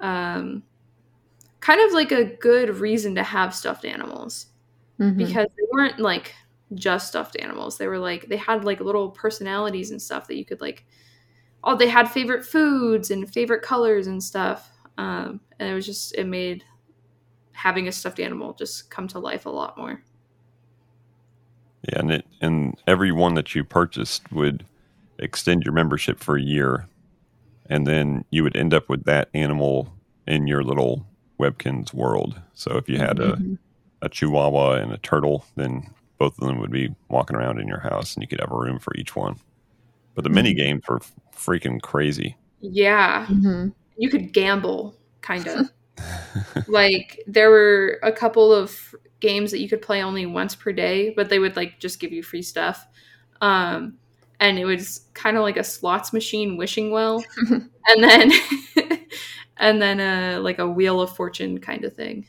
um, 0.00 0.62
kind 1.60 1.80
of 1.80 1.92
like 1.92 2.12
a 2.12 2.24
good 2.24 2.78
reason 2.78 3.14
to 3.14 3.22
have 3.22 3.54
stuffed 3.54 3.84
animals 3.84 4.46
Mhm. 5.00 5.16
because 5.16 5.48
they 5.56 5.64
weren't 5.72 5.98
like 6.00 6.34
just 6.74 7.08
stuffed 7.08 7.36
animals. 7.40 7.78
They 7.78 7.86
were 7.88 7.98
like 7.98 8.28
they 8.28 8.36
had 8.36 8.64
like 8.64 8.80
little 8.80 9.10
personalities 9.10 9.90
and 9.90 10.00
stuff 10.02 10.26
that 10.28 10.36
you 10.36 10.44
could 10.44 10.60
like. 10.60 10.86
Oh, 11.64 11.76
they 11.76 11.88
had 11.88 12.10
favorite 12.10 12.44
foods 12.44 13.10
and 13.10 13.30
favorite 13.32 13.62
colors 13.62 14.06
and 14.08 14.22
stuff, 14.22 14.70
um, 14.98 15.40
and 15.58 15.70
it 15.70 15.74
was 15.74 15.86
just 15.86 16.14
it 16.16 16.26
made 16.26 16.64
having 17.52 17.88
a 17.88 17.92
stuffed 17.92 18.20
animal 18.20 18.54
just 18.54 18.90
come 18.90 19.08
to 19.08 19.18
life 19.20 19.46
a 19.46 19.50
lot 19.50 19.78
more. 19.78 20.02
Yeah, 21.88 21.98
and 22.00 22.10
it 22.10 22.23
and 22.40 22.76
every 22.86 23.12
one 23.12 23.34
that 23.34 23.54
you 23.54 23.64
purchased 23.64 24.30
would 24.32 24.64
extend 25.18 25.64
your 25.64 25.72
membership 25.72 26.18
for 26.18 26.36
a 26.36 26.42
year, 26.42 26.86
and 27.70 27.86
then 27.86 28.24
you 28.30 28.42
would 28.42 28.56
end 28.56 28.74
up 28.74 28.88
with 28.88 29.04
that 29.04 29.28
animal 29.34 29.92
in 30.26 30.46
your 30.46 30.62
little 30.62 31.06
Webkinz 31.40 31.92
world. 31.94 32.40
So 32.54 32.76
if 32.76 32.88
you 32.88 32.98
had 32.98 33.18
a, 33.18 33.36
Mhm. 33.36 33.58
a 34.02 34.08
Chihuahua 34.08 34.74
and 34.74 34.92
a 34.92 34.98
turtle, 34.98 35.44
then 35.56 35.90
both 36.18 36.38
of 36.38 36.46
them 36.46 36.58
would 36.60 36.70
be 36.70 36.94
walking 37.08 37.36
around 37.36 37.58
in 37.60 37.68
your 37.68 37.80
house, 37.80 38.14
and 38.14 38.22
you 38.22 38.28
could 38.28 38.40
have 38.40 38.52
a 38.52 38.56
room 38.56 38.78
for 38.78 38.94
each 38.96 39.16
one. 39.16 39.36
But 40.14 40.24
the 40.24 40.30
mini 40.30 40.54
games 40.54 40.82
were 40.88 41.00
freaking 41.34 41.80
crazy. 41.82 42.36
Yeah, 42.60 43.26
Mhm. 43.26 43.74
you 43.96 44.08
could 44.08 44.32
gamble 44.32 44.94
kind 45.22 45.46
of. 45.48 45.70
like 46.68 47.20
there 47.26 47.50
were 47.50 47.98
a 48.02 48.12
couple 48.12 48.52
of 48.52 48.94
games 49.24 49.50
that 49.50 49.60
you 49.60 49.68
could 49.70 49.80
play 49.80 50.02
only 50.02 50.26
once 50.26 50.54
per 50.54 50.70
day, 50.70 51.14
but 51.16 51.30
they 51.30 51.38
would 51.38 51.56
like 51.56 51.80
just 51.80 51.98
give 51.98 52.12
you 52.12 52.22
free 52.22 52.42
stuff. 52.42 52.86
Um, 53.40 53.96
and 54.38 54.58
it 54.58 54.66
was 54.66 55.06
kind 55.14 55.38
of 55.38 55.42
like 55.42 55.56
a 55.56 55.64
slots 55.64 56.12
machine 56.12 56.58
wishing 56.58 56.90
well, 56.90 57.24
and 57.86 58.04
then 58.04 58.30
and 59.56 59.80
then 59.80 59.98
uh 60.00 60.40
like 60.42 60.58
a 60.58 60.68
wheel 60.68 61.00
of 61.00 61.16
fortune 61.16 61.58
kind 61.58 61.84
of 61.84 61.94
thing. 61.94 62.26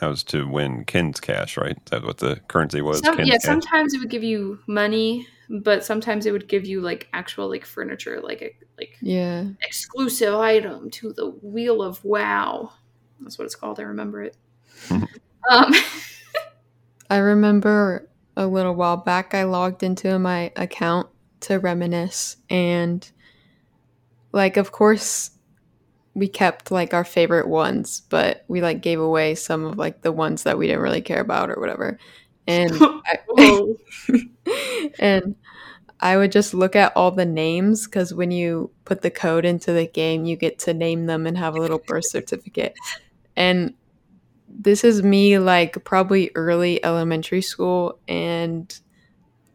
That 0.00 0.08
was 0.08 0.22
to 0.24 0.46
win 0.46 0.84
Kinz 0.84 1.20
cash, 1.20 1.56
right? 1.56 1.78
That's 1.86 2.04
what 2.04 2.18
the 2.18 2.40
currency 2.48 2.82
was? 2.82 2.98
Some, 3.00 3.18
yeah, 3.20 3.34
cash? 3.34 3.42
sometimes 3.42 3.94
it 3.94 4.00
would 4.00 4.10
give 4.10 4.24
you 4.24 4.58
money, 4.66 5.26
but 5.48 5.84
sometimes 5.84 6.26
it 6.26 6.32
would 6.32 6.48
give 6.48 6.66
you 6.66 6.80
like 6.82 7.08
actual 7.12 7.48
like 7.48 7.64
furniture, 7.64 8.20
like 8.20 8.42
a 8.42 8.50
like 8.76 8.98
Yeah. 9.00 9.44
exclusive 9.62 10.34
item 10.34 10.90
to 10.90 11.12
the 11.12 11.30
Wheel 11.42 11.80
of 11.80 12.04
Wow. 12.04 12.72
That's 13.20 13.38
what 13.38 13.44
it's 13.46 13.54
called. 13.54 13.78
I 13.78 13.84
remember 13.84 14.22
it. 14.22 14.36
um, 15.50 15.72
I 17.10 17.18
remember 17.18 18.08
a 18.36 18.46
little 18.46 18.74
while 18.74 18.96
back 18.96 19.34
I 19.34 19.44
logged 19.44 19.82
into 19.82 20.18
my 20.18 20.52
account 20.56 21.08
to 21.40 21.58
reminisce 21.58 22.36
and 22.50 23.08
like 24.32 24.56
of 24.56 24.72
course 24.72 25.30
we 26.14 26.28
kept 26.28 26.70
like 26.70 26.94
our 26.94 27.04
favorite 27.04 27.48
ones, 27.48 28.02
but 28.08 28.44
we 28.48 28.60
like 28.60 28.80
gave 28.80 29.00
away 29.00 29.34
some 29.34 29.64
of 29.64 29.78
like 29.78 30.02
the 30.02 30.12
ones 30.12 30.44
that 30.44 30.56
we 30.56 30.68
didn't 30.68 30.82
really 30.82 31.02
care 31.02 31.20
about 31.20 31.50
or 31.50 31.60
whatever. 31.60 31.98
And 32.46 32.72
I, 33.38 33.74
and 34.98 35.34
I 36.00 36.16
would 36.16 36.30
just 36.30 36.54
look 36.54 36.76
at 36.76 36.92
all 36.96 37.10
the 37.10 37.26
names 37.26 37.86
because 37.86 38.14
when 38.14 38.30
you 38.30 38.70
put 38.84 39.02
the 39.02 39.10
code 39.10 39.44
into 39.44 39.72
the 39.72 39.86
game, 39.86 40.24
you 40.24 40.36
get 40.36 40.58
to 40.60 40.74
name 40.74 41.06
them 41.06 41.26
and 41.26 41.36
have 41.36 41.56
a 41.56 41.60
little 41.60 41.80
birth 41.84 42.06
certificate. 42.06 42.74
And 43.36 43.74
this 44.48 44.84
is 44.84 45.02
me 45.02 45.38
like 45.38 45.84
probably 45.84 46.30
early 46.34 46.84
elementary 46.84 47.42
school, 47.42 47.98
and 48.08 48.78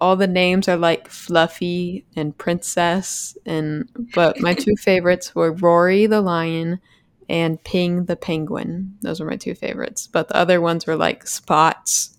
all 0.01 0.15
the 0.15 0.27
names 0.27 0.67
are 0.67 0.77
like 0.77 1.09
Fluffy 1.09 2.05
and 2.15 2.37
Princess. 2.37 3.37
And 3.45 3.89
but 4.13 4.39
my 4.39 4.53
two 4.53 4.75
favorites 4.79 5.35
were 5.35 5.51
Rory 5.51 6.05
the 6.05 6.21
lion 6.21 6.79
and 7.27 7.63
Ping 7.63 8.05
the 8.05 8.15
penguin. 8.15 8.97
Those 9.01 9.19
were 9.19 9.27
my 9.29 9.35
two 9.35 9.55
favorites. 9.55 10.07
But 10.07 10.29
the 10.29 10.35
other 10.35 10.61
ones 10.61 10.87
were 10.87 10.95
like 10.95 11.27
Spots, 11.27 12.17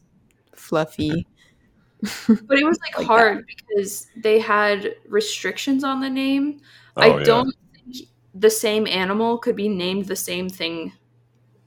Fluffy. 0.55 1.27
but 2.29 2.59
it 2.59 2.65
was 2.65 2.79
like, 2.81 2.99
Like 2.99 3.07
hard 3.07 3.47
because 3.47 4.07
they 4.17 4.39
had 4.39 4.95
restrictions 5.09 5.85
on 5.85 6.01
the 6.01 6.11
name. 6.11 6.61
Oh, 6.97 7.03
I 7.03 7.19
yeah. 7.19 7.25
don't 7.25 7.55
think 7.75 8.09
the 8.35 8.51
same 8.51 8.87
animal 8.87 9.39
could 9.39 9.57
be 9.57 9.69
named 9.69 10.07
the 10.07 10.17
same 10.17 10.49
thing 10.49 10.93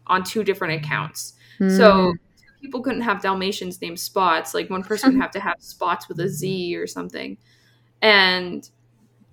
on 0.08 0.24
two 0.24 0.44
different 0.44 0.84
accounts. 0.84 1.34
Mm. 1.60 1.76
So 1.78 2.14
people 2.62 2.82
couldn't 2.82 3.02
have 3.02 3.22
Dalmatians 3.22 3.82
named 3.82 4.00
Spots. 4.00 4.54
Like 4.54 4.70
one 4.70 4.84
person 4.84 5.14
would 5.14 5.22
have 5.22 5.32
to 5.32 5.40
have 5.40 5.56
Spots 5.60 6.08
with 6.08 6.20
a 6.20 6.30
Z 6.30 6.76
or 6.76 6.88
something. 6.88 7.38
And 8.02 8.70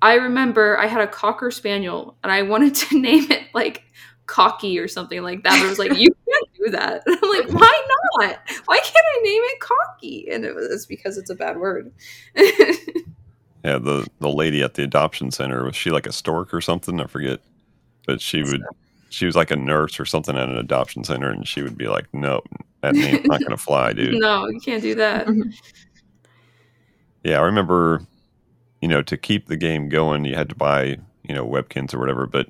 I 0.02 0.14
remember 0.14 0.78
I 0.78 0.86
had 0.86 1.00
a 1.00 1.06
cocker 1.06 1.50
spaniel 1.50 2.16
and 2.22 2.32
I 2.32 2.42
wanted 2.42 2.74
to 2.76 2.98
name 3.00 3.30
it 3.30 3.44
like 3.54 3.84
Cocky 4.26 4.78
or 4.78 4.88
something 4.88 5.22
like 5.22 5.42
that. 5.42 5.58
But 5.58 5.66
it 5.66 5.68
was 5.68 5.78
like, 5.78 5.96
you 5.96 6.08
can't 6.28 6.48
do 6.56 6.70
that. 6.70 7.02
And 7.06 7.18
I'm 7.22 7.30
like, 7.30 7.52
why 7.52 7.86
not? 8.18 8.38
Why 8.66 8.78
can't 8.78 9.06
I 9.16 9.20
name 9.22 9.42
it 9.44 9.60
Cocky? 9.60 10.28
And 10.30 10.44
it 10.44 10.54
was 10.54 10.66
it's 10.66 10.86
because 10.86 11.18
it's 11.18 11.30
a 11.30 11.34
bad 11.34 11.58
word. 11.58 11.92
Yeah, 13.64 13.78
the 13.78 14.06
the 14.20 14.30
lady 14.30 14.62
at 14.62 14.74
the 14.74 14.84
adoption 14.84 15.30
center 15.30 15.64
was 15.64 15.76
she 15.76 15.90
like 15.90 16.06
a 16.06 16.12
stork 16.12 16.54
or 16.54 16.60
something? 16.60 17.00
I 17.00 17.06
forget, 17.06 17.40
but 18.06 18.20
she 18.20 18.42
would 18.42 18.62
she 19.10 19.26
was 19.26 19.36
like 19.36 19.50
a 19.50 19.56
nurse 19.56 20.00
or 20.00 20.04
something 20.06 20.36
at 20.36 20.48
an 20.48 20.56
adoption 20.56 21.04
center, 21.04 21.28
and 21.30 21.46
she 21.46 21.60
would 21.62 21.76
be 21.76 21.86
like, 21.88 22.06
"No, 22.14 22.40
that 22.80 22.94
name's 22.94 23.26
not 23.26 23.42
gonna 23.42 23.56
fly, 23.68 23.92
dude." 23.92 24.14
no, 24.18 24.48
you 24.48 24.60
can't 24.60 24.82
do 24.82 24.94
that. 24.94 25.28
Yeah, 27.22 27.38
I 27.40 27.42
remember 27.44 28.02
you 28.80 28.88
know, 28.88 29.02
to 29.02 29.18
keep 29.18 29.46
the 29.46 29.58
game 29.58 29.90
going, 29.90 30.24
you 30.24 30.34
had 30.34 30.48
to 30.48 30.54
buy, 30.54 30.96
you 31.22 31.34
know, 31.34 31.46
webkinz 31.46 31.92
or 31.92 31.98
whatever. 31.98 32.26
But 32.26 32.48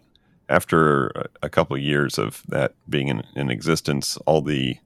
after 0.48 1.08
a, 1.08 1.26
a 1.42 1.48
couple 1.48 1.74
of 1.74 1.82
years 1.82 2.18
of 2.18 2.44
that 2.46 2.74
being 2.88 3.08
in, 3.08 3.24
in 3.34 3.50
existence, 3.50 4.16
all 4.26 4.40
the 4.40 4.76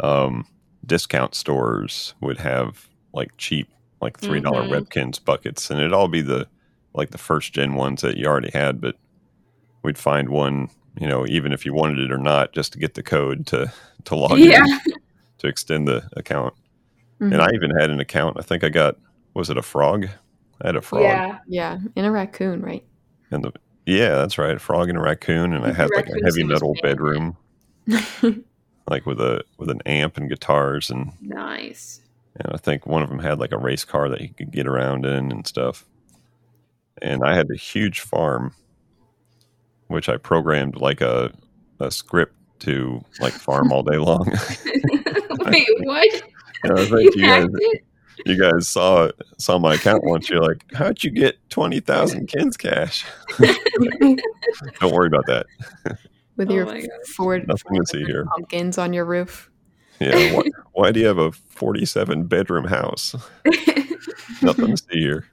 um, 0.00 0.44
discount 0.84 1.36
stores 1.36 2.14
would 2.20 2.38
have 2.38 2.88
like 3.12 3.30
cheap, 3.38 3.68
like 4.00 4.18
three 4.18 4.40
dollars 4.40 4.68
Mhm. 4.68 4.88
webkinz 4.88 5.24
buckets, 5.24 5.70
and 5.70 5.78
it'd 5.78 5.92
all 5.92 6.08
be 6.08 6.20
the 6.20 6.48
like 6.94 7.10
the 7.10 7.18
first 7.18 7.52
gen 7.52 7.74
ones 7.74 8.02
that 8.02 8.16
you 8.16 8.26
already 8.26 8.50
had. 8.50 8.80
But 8.80 8.96
we'd 9.84 9.96
find 9.98 10.30
one, 10.30 10.68
you 10.98 11.06
know, 11.06 11.26
even 11.26 11.52
if 11.52 11.64
you 11.64 11.72
wanted 11.74 11.98
it 11.98 12.12
or 12.12 12.18
not, 12.18 12.52
just 12.52 12.72
to 12.74 12.78
get 12.78 12.94
the 12.94 13.02
code 13.02 13.46
to 13.48 13.72
to 14.04 14.14
log 14.16 14.38
Yeah. 14.38 14.64
in 14.64 14.94
to 15.38 15.46
extend 15.46 15.86
the 15.88 16.08
account. 16.16 16.54
Mhm. 17.20 17.32
And 17.32 17.40
I 17.42 17.50
even 17.54 17.70
had 17.78 17.90
an 17.90 18.00
account. 18.00 18.36
I 18.38 18.42
think 18.42 18.64
I 18.64 18.68
got 18.68 18.96
was 19.34 19.48
it 19.50 19.56
a 19.56 19.62
frog? 19.62 20.06
I 20.60 20.68
had 20.68 20.76
a 20.76 20.82
frog. 20.82 21.02
Yeah. 21.04 21.38
yeah, 21.48 21.78
in 21.96 22.04
a 22.04 22.10
raccoon, 22.10 22.60
right? 22.62 22.84
And 23.30 23.42
the 23.44 23.52
yeah, 23.86 24.10
that's 24.16 24.38
right, 24.38 24.54
a 24.54 24.58
frog 24.60 24.88
and 24.88 24.98
a 24.98 25.00
raccoon, 25.00 25.54
and 25.54 25.64
I 25.64 25.72
had 25.72 25.88
like 25.96 26.08
a 26.08 26.24
heavy 26.24 26.44
metal 26.44 26.74
bedroom, 26.82 27.36
like 28.88 29.06
with 29.06 29.20
a 29.20 29.42
with 29.58 29.70
an 29.70 29.80
amp 29.86 30.16
and 30.16 30.28
guitars, 30.28 30.90
and 30.90 31.12
Nice. 31.20 32.00
and 32.36 32.52
I 32.52 32.58
think 32.58 32.86
one 32.86 33.02
of 33.02 33.08
them 33.08 33.18
had 33.18 33.38
like 33.40 33.52
a 33.52 33.58
race 33.58 33.84
car 33.84 34.08
that 34.08 34.20
he 34.20 34.28
could 34.28 34.50
get 34.52 34.66
around 34.66 35.04
in 35.06 35.32
and 35.32 35.46
stuff. 35.46 35.84
And 37.00 37.24
I 37.24 37.34
had 37.34 37.50
a 37.50 37.56
huge 37.56 38.00
farm, 38.00 38.54
which 39.92 40.08
I 40.08 40.16
programmed 40.16 40.76
like 40.76 41.00
a 41.00 41.32
a 41.80 41.90
script 41.90 42.34
to 42.60 43.00
like 43.20 43.32
farm 43.32 43.72
all 43.72 43.82
day 43.82 43.96
long. 43.98 44.26
Wait, 45.46 45.66
what? 45.80 46.22
And 46.64 46.78
I 46.78 46.82
You 46.82 46.86
think 46.86 47.16
you 47.16 47.22
guys 47.22 47.46
it? 47.52 47.84
you 48.26 48.38
guys 48.40 48.68
saw 48.68 49.10
saw 49.38 49.58
my 49.58 49.74
account 49.74 50.04
once. 50.04 50.28
You're 50.30 50.42
like, 50.42 50.64
how'd 50.74 51.02
you 51.02 51.10
get 51.10 51.38
twenty 51.50 51.80
thousand 51.80 52.28
kinz 52.28 52.56
cash? 52.56 53.04
Don't 54.80 54.92
worry 54.92 55.08
about 55.08 55.26
that. 55.26 55.46
With 56.36 56.50
Oh 56.50 56.54
your 56.54 56.66
my 56.66 56.80
God. 56.80 56.90
Ford 57.16 57.46
Nothing 57.48 57.80
to 57.80 57.86
see 57.86 58.04
here. 58.04 58.24
pumpkins 58.26 58.78
on 58.78 58.92
your 58.92 59.04
roof. 59.04 59.50
Yeah. 60.00 60.34
Why, 60.34 60.42
why 60.72 60.92
do 60.92 61.00
you 61.00 61.06
have 61.06 61.18
a 61.18 61.32
forty-seven 61.32 62.24
bedroom 62.24 62.64
house? 62.64 63.14
Nothing 64.42 64.68
to 64.70 64.76
see 64.76 64.98
here. 65.00 65.26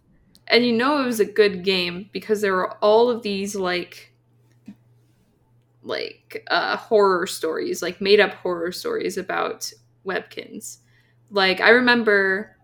and 0.48 0.66
you 0.66 0.74
know 0.74 1.02
it 1.02 1.06
was 1.06 1.20
a 1.20 1.26
good 1.26 1.64
game 1.64 2.10
because 2.12 2.42
there 2.42 2.54
were 2.54 2.74
all 2.78 3.10
of 3.10 3.22
these 3.24 3.56
like 3.56 4.09
like 5.90 6.46
uh 6.50 6.78
horror 6.78 7.28
stories 7.28 7.82
like 7.82 8.00
made 8.00 8.20
up 8.20 8.34
horror 8.36 8.72
stories 8.72 9.18
about 9.18 9.72
webkinz. 10.06 10.78
Like 11.32 11.60
i 11.60 11.70
remember 11.70 12.56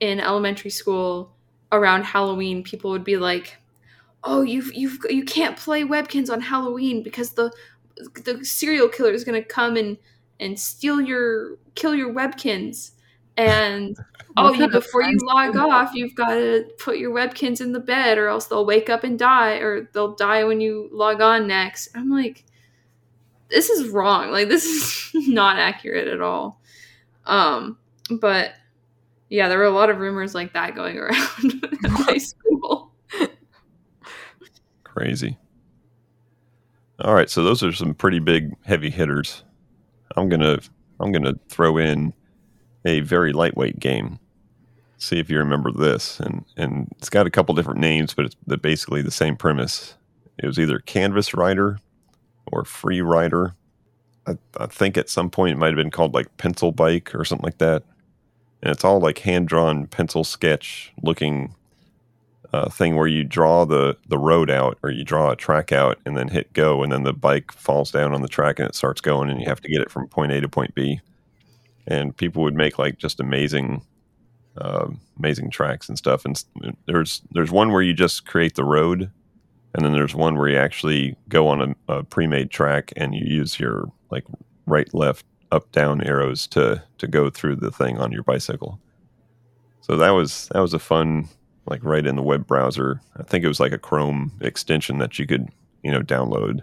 in 0.00 0.20
elementary 0.20 0.70
school 0.70 1.34
around 1.72 2.04
halloween 2.04 2.62
people 2.62 2.90
would 2.90 3.04
be 3.04 3.16
like 3.16 3.56
oh 4.24 4.42
you've 4.42 4.72
you've 4.74 4.98
you 5.08 5.24
can't 5.24 5.56
play 5.56 5.84
webkinz 5.84 6.30
on 6.30 6.40
halloween 6.40 7.02
because 7.02 7.32
the 7.32 7.52
the 8.24 8.44
serial 8.44 8.88
killer 8.88 9.10
is 9.10 9.24
going 9.24 9.40
to 9.40 9.46
come 9.46 9.76
and 9.76 9.96
and 10.40 10.58
steal 10.58 11.00
your 11.00 11.58
kill 11.74 11.94
your 11.94 12.12
webkinz. 12.12 12.92
And 13.36 13.96
oh 14.46 14.50
What 14.50 14.58
you 14.58 14.68
before 14.68 15.02
you 15.02 15.18
log 15.22 15.52
do 15.52 15.58
that? 15.58 15.68
off 15.68 15.94
you've 15.94 16.14
got 16.14 16.28
to 16.30 16.64
put 16.78 16.98
your 16.98 17.12
webkinz 17.12 17.60
in 17.60 17.72
the 17.72 17.80
bed 17.80 18.18
or 18.18 18.28
else 18.28 18.46
they'll 18.46 18.66
wake 18.66 18.88
up 18.90 19.04
and 19.04 19.18
die 19.18 19.54
or 19.58 19.88
they'll 19.92 20.14
die 20.14 20.44
when 20.44 20.60
you 20.60 20.88
log 20.92 21.20
on 21.20 21.46
next 21.46 21.88
i'm 21.94 22.10
like 22.10 22.44
this 23.48 23.68
is 23.70 23.88
wrong 23.88 24.30
like 24.30 24.48
this 24.48 24.64
is 24.64 25.10
not 25.28 25.58
accurate 25.58 26.08
at 26.08 26.20
all 26.20 26.60
um 27.26 27.78
but 28.20 28.52
yeah 29.28 29.48
there 29.48 29.58
were 29.58 29.64
a 29.64 29.70
lot 29.70 29.90
of 29.90 29.98
rumors 29.98 30.34
like 30.34 30.52
that 30.52 30.74
going 30.74 30.96
around 30.98 31.64
at 31.84 31.90
my 32.06 32.16
school 32.18 32.92
Crazy. 34.84 35.38
All 37.00 37.14
right, 37.14 37.30
so 37.30 37.44
those 37.44 37.62
are 37.62 37.72
some 37.72 37.94
pretty 37.94 38.18
big 38.18 38.54
heavy 38.64 38.90
hitters. 38.90 39.44
I'm 40.16 40.28
gonna 40.28 40.58
I'm 40.98 41.12
gonna 41.12 41.34
throw 41.48 41.78
in 41.78 42.12
a 42.84 43.00
very 43.00 43.32
lightweight 43.32 43.78
game. 43.78 44.18
See 45.00 45.18
if 45.18 45.30
you 45.30 45.38
remember 45.38 45.72
this, 45.72 46.20
and 46.20 46.44
and 46.56 46.88
it's 46.98 47.08
got 47.08 47.26
a 47.26 47.30
couple 47.30 47.54
different 47.54 47.80
names, 47.80 48.14
but 48.14 48.26
it's 48.26 48.36
basically 48.60 49.02
the 49.02 49.10
same 49.10 49.34
premise. 49.34 49.94
It 50.38 50.46
was 50.46 50.58
either 50.58 50.78
Canvas 50.78 51.34
Rider 51.34 51.78
or 52.52 52.64
Free 52.64 53.00
Rider. 53.00 53.54
I, 54.26 54.36
I 54.58 54.66
think 54.66 54.98
at 54.98 55.08
some 55.08 55.30
point 55.30 55.52
it 55.52 55.58
might 55.58 55.68
have 55.68 55.76
been 55.76 55.90
called 55.90 56.14
like 56.14 56.36
Pencil 56.36 56.70
Bike 56.70 57.14
or 57.14 57.24
something 57.24 57.44
like 57.44 57.58
that. 57.58 57.82
And 58.62 58.70
it's 58.70 58.84
all 58.84 59.00
like 59.00 59.18
hand 59.18 59.48
drawn 59.48 59.86
pencil 59.86 60.22
sketch 60.22 60.92
looking 61.02 61.54
uh, 62.52 62.68
thing 62.68 62.96
where 62.96 63.06
you 63.06 63.24
draw 63.24 63.64
the 63.64 63.96
the 64.08 64.18
road 64.18 64.50
out 64.50 64.78
or 64.82 64.90
you 64.90 65.04
draw 65.04 65.30
a 65.30 65.36
track 65.36 65.72
out 65.72 65.98
and 66.04 66.16
then 66.16 66.28
hit 66.28 66.52
go 66.52 66.82
and 66.82 66.92
then 66.92 67.04
the 67.04 67.12
bike 67.12 67.52
falls 67.52 67.90
down 67.90 68.12
on 68.12 68.22
the 68.22 68.28
track 68.28 68.58
and 68.58 68.68
it 68.68 68.74
starts 68.74 69.00
going 69.00 69.30
and 69.30 69.40
you 69.40 69.46
have 69.46 69.60
to 69.60 69.68
get 69.68 69.80
it 69.80 69.90
from 69.90 70.08
point 70.08 70.32
A 70.32 70.40
to 70.40 70.48
point 70.48 70.74
B. 70.74 71.00
And 71.86 72.16
people 72.16 72.42
would 72.42 72.54
make 72.54 72.78
like 72.78 72.98
just 72.98 73.20
amazing, 73.20 73.82
uh, 74.58 74.88
amazing 75.18 75.50
tracks 75.50 75.88
and 75.88 75.98
stuff. 75.98 76.24
And 76.24 76.42
there's 76.86 77.22
there's 77.30 77.50
one 77.50 77.72
where 77.72 77.82
you 77.82 77.92
just 77.92 78.26
create 78.26 78.54
the 78.54 78.64
road, 78.64 79.10
and 79.74 79.84
then 79.84 79.92
there's 79.92 80.14
one 80.14 80.36
where 80.36 80.48
you 80.48 80.58
actually 80.58 81.16
go 81.28 81.48
on 81.48 81.74
a, 81.88 81.92
a 81.92 82.04
pre-made 82.04 82.50
track 82.50 82.92
and 82.96 83.14
you 83.14 83.24
use 83.24 83.58
your 83.58 83.90
like 84.10 84.24
right, 84.66 84.92
left, 84.94 85.24
up, 85.52 85.70
down 85.72 86.02
arrows 86.02 86.46
to 86.48 86.82
to 86.98 87.06
go 87.06 87.30
through 87.30 87.56
the 87.56 87.70
thing 87.70 87.98
on 87.98 88.12
your 88.12 88.22
bicycle. 88.22 88.80
So 89.80 89.96
that 89.96 90.10
was 90.10 90.48
that 90.52 90.60
was 90.60 90.74
a 90.74 90.78
fun 90.78 91.28
like 91.66 91.84
right 91.84 92.06
in 92.06 92.16
the 92.16 92.22
web 92.22 92.46
browser. 92.46 93.00
I 93.16 93.22
think 93.22 93.44
it 93.44 93.48
was 93.48 93.60
like 93.60 93.72
a 93.72 93.78
Chrome 93.78 94.32
extension 94.40 94.98
that 94.98 95.18
you 95.18 95.26
could, 95.26 95.48
you 95.82 95.90
know, 95.90 96.00
download. 96.00 96.62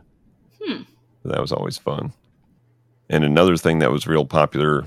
Hmm. 0.61 0.83
That 1.23 1.41
was 1.41 1.51
always 1.51 1.77
fun. 1.77 2.13
And 3.09 3.23
another 3.23 3.55
thing 3.55 3.79
that 3.79 3.91
was 3.91 4.07
real 4.07 4.25
popular 4.25 4.85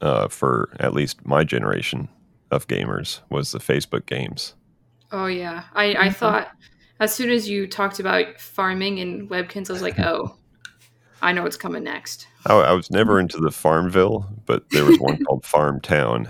uh, 0.00 0.28
for 0.28 0.70
at 0.80 0.94
least 0.94 1.24
my 1.24 1.44
generation 1.44 2.08
of 2.50 2.66
gamers 2.68 3.20
was 3.30 3.52
the 3.52 3.58
Facebook 3.58 4.06
games. 4.06 4.54
oh 5.12 5.26
yeah 5.26 5.64
i 5.74 5.94
i 5.94 6.08
Mhm. 6.08 6.14
thought 6.14 6.48
as 7.00 7.12
soon 7.14 7.30
as 7.30 7.48
you 7.48 7.66
talked 7.66 7.98
about 8.00 8.38
farming 8.40 9.00
and 9.00 9.28
webkinz 9.30 9.68
i 9.70 9.72
was 9.72 9.82
like 9.82 9.98
oh 9.98 10.36
i 11.22 11.32
know 11.32 11.42
what's 11.42 11.56
coming 11.56 11.82
next 11.84 12.26
I, 12.46 12.54
I 12.54 12.72
was 12.72 12.90
never 12.90 13.20
into 13.20 13.36
the 13.38 13.50
Farmville, 13.50 14.26
but 14.46 14.64
there 14.70 14.84
was 14.84 14.98
one 14.98 15.22
called 15.26 15.44
Farm 15.44 15.78
Town, 15.82 16.26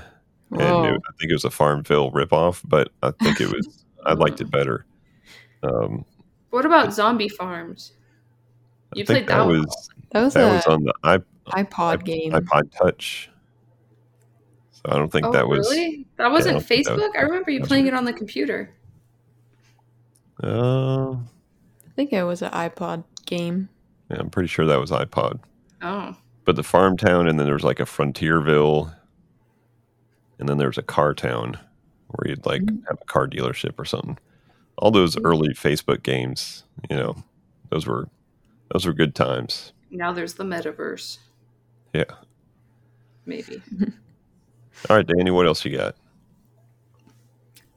and 0.51 0.87
it, 0.87 1.01
I 1.09 1.13
think 1.21 1.31
it 1.31 1.35
was 1.35 1.45
a 1.45 1.51
Farmville 1.51 2.11
ripoff. 2.11 2.63
But 2.65 2.89
I 3.01 3.13
think 3.23 3.41
it 3.41 3.47
was 3.47 3.85
I 4.05 4.15
liked 4.15 4.41
it 4.41 4.51
better. 4.51 4.87
Um, 5.63 6.05
what 6.51 6.67
about 6.67 6.93
zombie 6.93 7.29
farms 7.29 7.93
I 8.93 8.99
You 8.99 9.05
think 9.05 9.29
played 9.29 9.39
that 9.39 9.47
one. 9.47 9.61
was 9.61 9.89
that 10.11 10.23
was 10.25 10.35
that 10.35 10.51
a 10.51 10.55
was 10.55 10.67
on 10.67 10.83
the 10.83 10.95
iP- 11.15 11.71
iPod 11.71 12.05
game. 12.05 12.33
iPod 12.33 12.73
Touch. 12.73 13.31
So 14.85 14.93
I 14.93 14.97
don't 14.97 15.11
think 15.13 15.27
oh 15.27 15.33
that 15.33 15.47
was. 15.49 15.69
really 15.71 16.07
that 16.17 16.31
wasn't 16.31 16.55
don't 16.55 16.63
think 16.65 16.87
that 16.87 16.95
was- 16.97 17.03
facebook 17.03 17.19
i 17.19 17.23
remember 17.23 17.51
you 17.51 17.63
playing 17.63 17.85
right. 17.85 17.93
it 17.95 17.97
on 17.97 18.05
the 18.05 18.13
computer 18.13 18.71
Uh, 20.43 21.13
I 21.13 21.91
think 21.97 22.13
it 22.13 22.23
was 22.25 22.41
an 22.43 22.51
iPod 22.53 23.05
game. 23.27 23.69
yeah, 24.11 24.19
I'm 24.19 24.31
pretty 24.31 24.49
sure 24.49 24.65
that 24.67 24.81
was 24.81 24.91
iPod. 24.91 25.41
oh 25.83 26.17
But 26.47 26.57
the 26.57 26.63
farm 26.63 26.97
town, 26.97 27.29
and 27.29 27.39
then 27.39 27.45
there 27.47 27.55
was 27.55 27.63
like 27.65 27.81
a 27.81 27.85
Frontierville, 27.85 28.95
and 30.39 30.49
then 30.49 30.57
there 30.57 30.69
was 30.69 30.79
a 30.79 30.83
car 30.83 31.13
town 31.13 31.59
where 32.09 32.31
you'd 32.31 32.47
like 32.47 32.63
Mhm. 32.63 32.83
have 32.89 32.99
a 33.03 33.05
car 33.05 33.29
dealership 33.29 33.79
or 33.79 33.85
something. 33.85 34.19
All 34.79 34.91
those 34.91 35.19
early 35.23 35.51
Facebook 35.51 36.03
games, 36.03 36.65
you 36.89 36.97
know, 36.97 37.17
those 37.69 37.87
were 37.87 38.09
those 38.73 38.87
were 38.87 38.95
good 38.95 39.15
times. 39.15 39.73
now 39.91 40.13
there's 40.13 40.35
the 40.35 40.45
metaverse 40.45 41.19
Yeah. 41.93 42.05
maybe 43.27 43.61
All 44.89 44.97
right, 44.97 45.07
Danny, 45.07 45.31
what 45.31 45.47
else 45.47 45.65
you 45.65 45.77
got? 45.77 45.95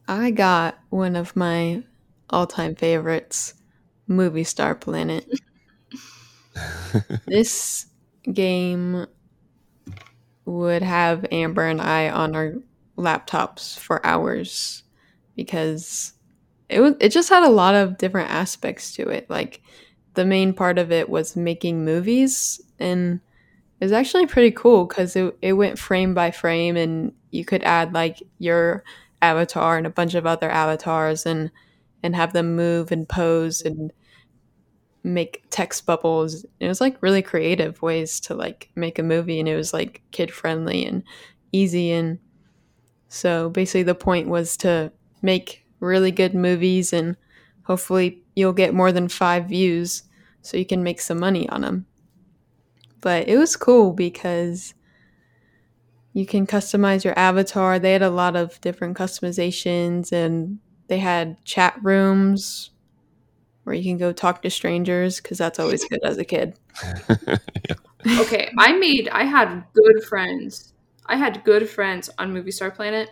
I 0.07 0.31
got 0.31 0.79
one 0.89 1.15
of 1.15 1.35
my 1.35 1.83
all-time 2.29 2.75
favorites, 2.75 3.53
Movie 4.07 4.43
Star 4.43 4.75
Planet. 4.75 5.25
this 7.25 7.87
game 8.31 9.05
would 10.45 10.81
have 10.81 11.25
Amber 11.31 11.67
and 11.67 11.81
I 11.81 12.09
on 12.09 12.35
our 12.35 12.55
laptops 12.97 13.77
for 13.77 14.05
hours 14.05 14.83
because 15.35 16.13
it 16.69 16.79
was 16.79 16.95
it 16.99 17.09
just 17.09 17.29
had 17.29 17.43
a 17.43 17.49
lot 17.49 17.75
of 17.75 17.97
different 17.97 18.29
aspects 18.29 18.93
to 18.95 19.07
it. 19.09 19.29
Like 19.29 19.61
the 20.13 20.25
main 20.25 20.53
part 20.53 20.77
of 20.77 20.91
it 20.91 21.09
was 21.09 21.35
making 21.35 21.85
movies 21.85 22.61
and 22.79 23.19
it 23.83 23.87
was 23.87 23.91
actually 23.91 24.25
pretty 24.25 24.51
cool 24.51 24.85
because 24.85 25.13
it, 25.13 25.37
it 25.41 25.51
went 25.51 25.77
frame 25.77 26.13
by 26.13 26.31
frame 26.31 26.77
and 26.77 27.11
you 27.31 27.43
could 27.43 27.61
add 27.63 27.91
like 27.91 28.23
your 28.39 28.81
avatar 29.21 29.77
and 29.77 29.85
a 29.85 29.89
bunch 29.89 30.15
of 30.15 30.25
other 30.25 30.49
avatars 30.49 31.25
and 31.25 31.51
and 32.01 32.15
have 32.15 32.31
them 32.31 32.55
move 32.55 32.93
and 32.93 33.09
pose 33.09 33.61
and 33.61 33.91
make 35.03 35.43
text 35.49 35.85
bubbles. 35.85 36.45
It 36.61 36.69
was 36.69 36.79
like 36.79 37.03
really 37.03 37.21
creative 37.21 37.81
ways 37.81 38.21
to 38.21 38.35
like 38.35 38.69
make 38.73 38.99
a 38.99 39.03
movie 39.03 39.37
and 39.37 39.49
it 39.49 39.57
was 39.57 39.73
like 39.73 40.01
kid 40.11 40.31
friendly 40.31 40.85
and 40.85 41.03
easy 41.51 41.91
and 41.91 42.19
so 43.09 43.49
basically 43.49 43.83
the 43.83 43.95
point 43.95 44.29
was 44.29 44.55
to 44.55 44.93
make 45.21 45.65
really 45.81 46.11
good 46.11 46.33
movies 46.33 46.93
and 46.93 47.17
hopefully 47.63 48.23
you'll 48.33 48.53
get 48.53 48.73
more 48.73 48.93
than 48.93 49.09
five 49.09 49.49
views 49.49 50.03
so 50.41 50.55
you 50.55 50.65
can 50.65 50.83
make 50.83 51.01
some 51.01 51.19
money 51.19 51.49
on 51.49 51.59
them. 51.59 51.85
But 53.03 53.27
it 53.27 53.37
was 53.37 53.57
cool 53.57 53.91
because 53.91 54.73
you 56.13 56.25
can 56.25 56.47
customize 56.47 57.03
your 57.03 57.17
avatar. 57.19 57.79
They 57.79 57.91
had 57.91 58.01
a 58.01 58.09
lot 58.09 58.35
of 58.37 58.61
different 58.61 58.97
customizations 58.97 60.11
and 60.13 60.59
they 60.87 60.99
had 60.99 61.43
chat 61.43 61.77
rooms 61.83 62.71
where 63.63 63.75
you 63.75 63.83
can 63.83 63.97
go 63.97 64.13
talk 64.13 64.41
to 64.43 64.49
strangers 64.49 65.19
because 65.19 65.37
that's 65.37 65.59
always 65.59 65.83
good 65.85 65.99
as 66.03 66.17
a 66.17 66.23
kid. 66.23 66.57
yeah. 67.09 67.37
okay, 68.19 68.51
I 68.57 68.73
made 68.73 69.09
I 69.09 69.23
had 69.23 69.63
good 69.73 70.03
friends. 70.03 70.73
I 71.05 71.17
had 71.17 71.43
good 71.43 71.69
friends 71.69 72.09
on 72.17 72.31
Movie 72.31 72.51
Star 72.51 72.71
Planet. 72.71 73.09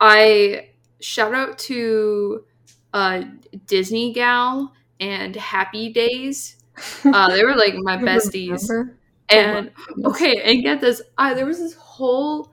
I 0.00 0.70
shout 1.00 1.34
out 1.34 1.58
to 1.58 2.44
uh, 2.92 3.22
Disney 3.66 4.12
Gal 4.12 4.72
and 4.98 5.36
Happy 5.36 5.92
Days. 5.92 6.56
Uh, 7.04 7.30
they 7.30 7.44
were 7.44 7.54
like 7.54 7.74
my 7.76 7.96
besties. 7.98 8.68
Remember? 8.68 8.96
And 9.30 9.70
okay, 10.04 10.40
and 10.42 10.62
get 10.62 10.80
this, 10.80 11.02
I 11.18 11.34
there 11.34 11.46
was 11.46 11.58
this 11.58 11.74
whole 11.74 12.52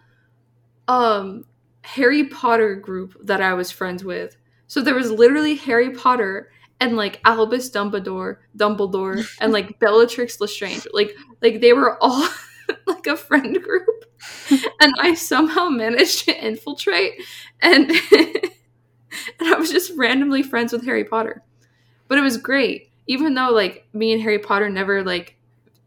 um 0.87 1.45
Harry 1.83 2.25
Potter 2.25 2.75
group 2.75 3.15
that 3.23 3.41
I 3.41 3.53
was 3.53 3.71
friends 3.71 4.03
with. 4.03 4.37
So 4.67 4.81
there 4.81 4.95
was 4.95 5.11
literally 5.11 5.55
Harry 5.55 5.91
Potter 5.91 6.51
and 6.79 6.97
like 6.97 7.21
Albus 7.25 7.69
Dumbledore, 7.71 8.37
Dumbledore, 8.57 9.27
and 9.41 9.53
like 9.53 9.79
Bellatrix 9.79 10.41
Lestrange. 10.41 10.87
Like 10.93 11.15
like 11.41 11.61
they 11.61 11.73
were 11.73 11.97
all 12.03 12.27
like 12.87 13.07
a 13.07 13.17
friend 13.17 13.61
group. 13.61 13.87
And 14.81 14.93
I 14.99 15.13
somehow 15.13 15.69
managed 15.69 16.25
to 16.25 16.45
infiltrate 16.45 17.13
and 17.61 17.91
and 18.11 18.51
I 19.41 19.55
was 19.57 19.71
just 19.71 19.91
randomly 19.95 20.43
friends 20.43 20.73
with 20.73 20.85
Harry 20.85 21.03
Potter. 21.03 21.43
But 22.09 22.19
it 22.19 22.23
was 22.23 22.37
great. 22.37 22.91
Even 23.07 23.35
though 23.35 23.51
like 23.51 23.87
me 23.93 24.13
and 24.13 24.23
Harry 24.23 24.39
Potter 24.39 24.69
never 24.69 25.03
like 25.03 25.36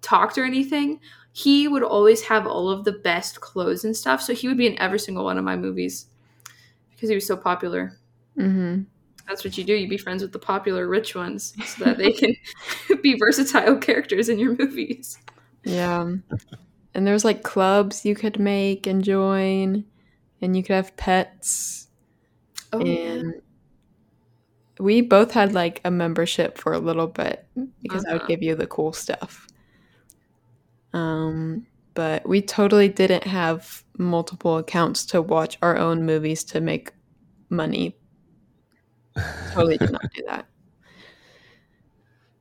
talked 0.02 0.38
or 0.38 0.44
anything, 0.44 1.00
he 1.32 1.68
would 1.68 1.82
always 1.82 2.22
have 2.22 2.46
all 2.46 2.70
of 2.70 2.84
the 2.84 2.92
best 2.92 3.40
clothes 3.40 3.84
and 3.84 3.96
stuff. 3.96 4.20
So 4.22 4.34
he 4.34 4.48
would 4.48 4.56
be 4.58 4.66
in 4.66 4.78
every 4.78 4.98
single 4.98 5.24
one 5.24 5.38
of 5.38 5.44
my 5.44 5.56
movies 5.56 6.06
because 6.90 7.08
he 7.08 7.14
was 7.14 7.26
so 7.26 7.36
popular. 7.36 7.98
Mhm. 8.36 8.86
That's 9.28 9.44
what 9.44 9.56
you 9.56 9.62
do. 9.64 9.74
You 9.74 9.88
be 9.88 9.96
friends 9.96 10.22
with 10.22 10.32
the 10.32 10.38
popular 10.40 10.88
rich 10.88 11.14
ones 11.14 11.54
so 11.66 11.84
that 11.84 11.98
they 11.98 12.12
can 12.12 12.34
be 13.02 13.16
versatile 13.18 13.76
characters 13.78 14.28
in 14.28 14.38
your 14.38 14.56
movies. 14.56 15.18
Yeah. 15.64 16.14
And 16.94 17.06
there 17.06 17.14
was 17.14 17.24
like 17.24 17.44
clubs 17.44 18.04
you 18.04 18.16
could 18.16 18.40
make 18.40 18.86
and 18.88 19.04
join, 19.04 19.84
and 20.40 20.56
you 20.56 20.62
could 20.64 20.74
have 20.74 20.96
pets. 20.96 21.86
Oh, 22.72 22.84
yeah. 22.84 22.92
and 23.12 23.34
we 24.78 25.00
both 25.02 25.30
had 25.32 25.52
like 25.54 25.80
a 25.84 25.90
membership 25.90 26.56
for 26.58 26.72
a 26.72 26.78
little 26.78 27.06
bit 27.06 27.46
because 27.82 28.04
I 28.06 28.12
would 28.14 28.22
Uh-huh. 28.22 28.28
give 28.28 28.42
you 28.42 28.54
the 28.54 28.66
cool 28.66 28.92
stuff. 28.92 29.46
Um, 30.92 31.66
but 31.94 32.26
we 32.28 32.40
totally 32.42 32.88
didn't 32.88 33.24
have 33.24 33.82
multiple 33.98 34.58
accounts 34.58 35.04
to 35.06 35.20
watch 35.22 35.58
our 35.62 35.76
own 35.76 36.04
movies 36.04 36.44
to 36.44 36.60
make 36.60 36.92
money. 37.50 37.96
Totally 39.52 39.76
did 39.78 39.90
not 39.92 40.02
do 40.14 40.22
that. 40.28 40.46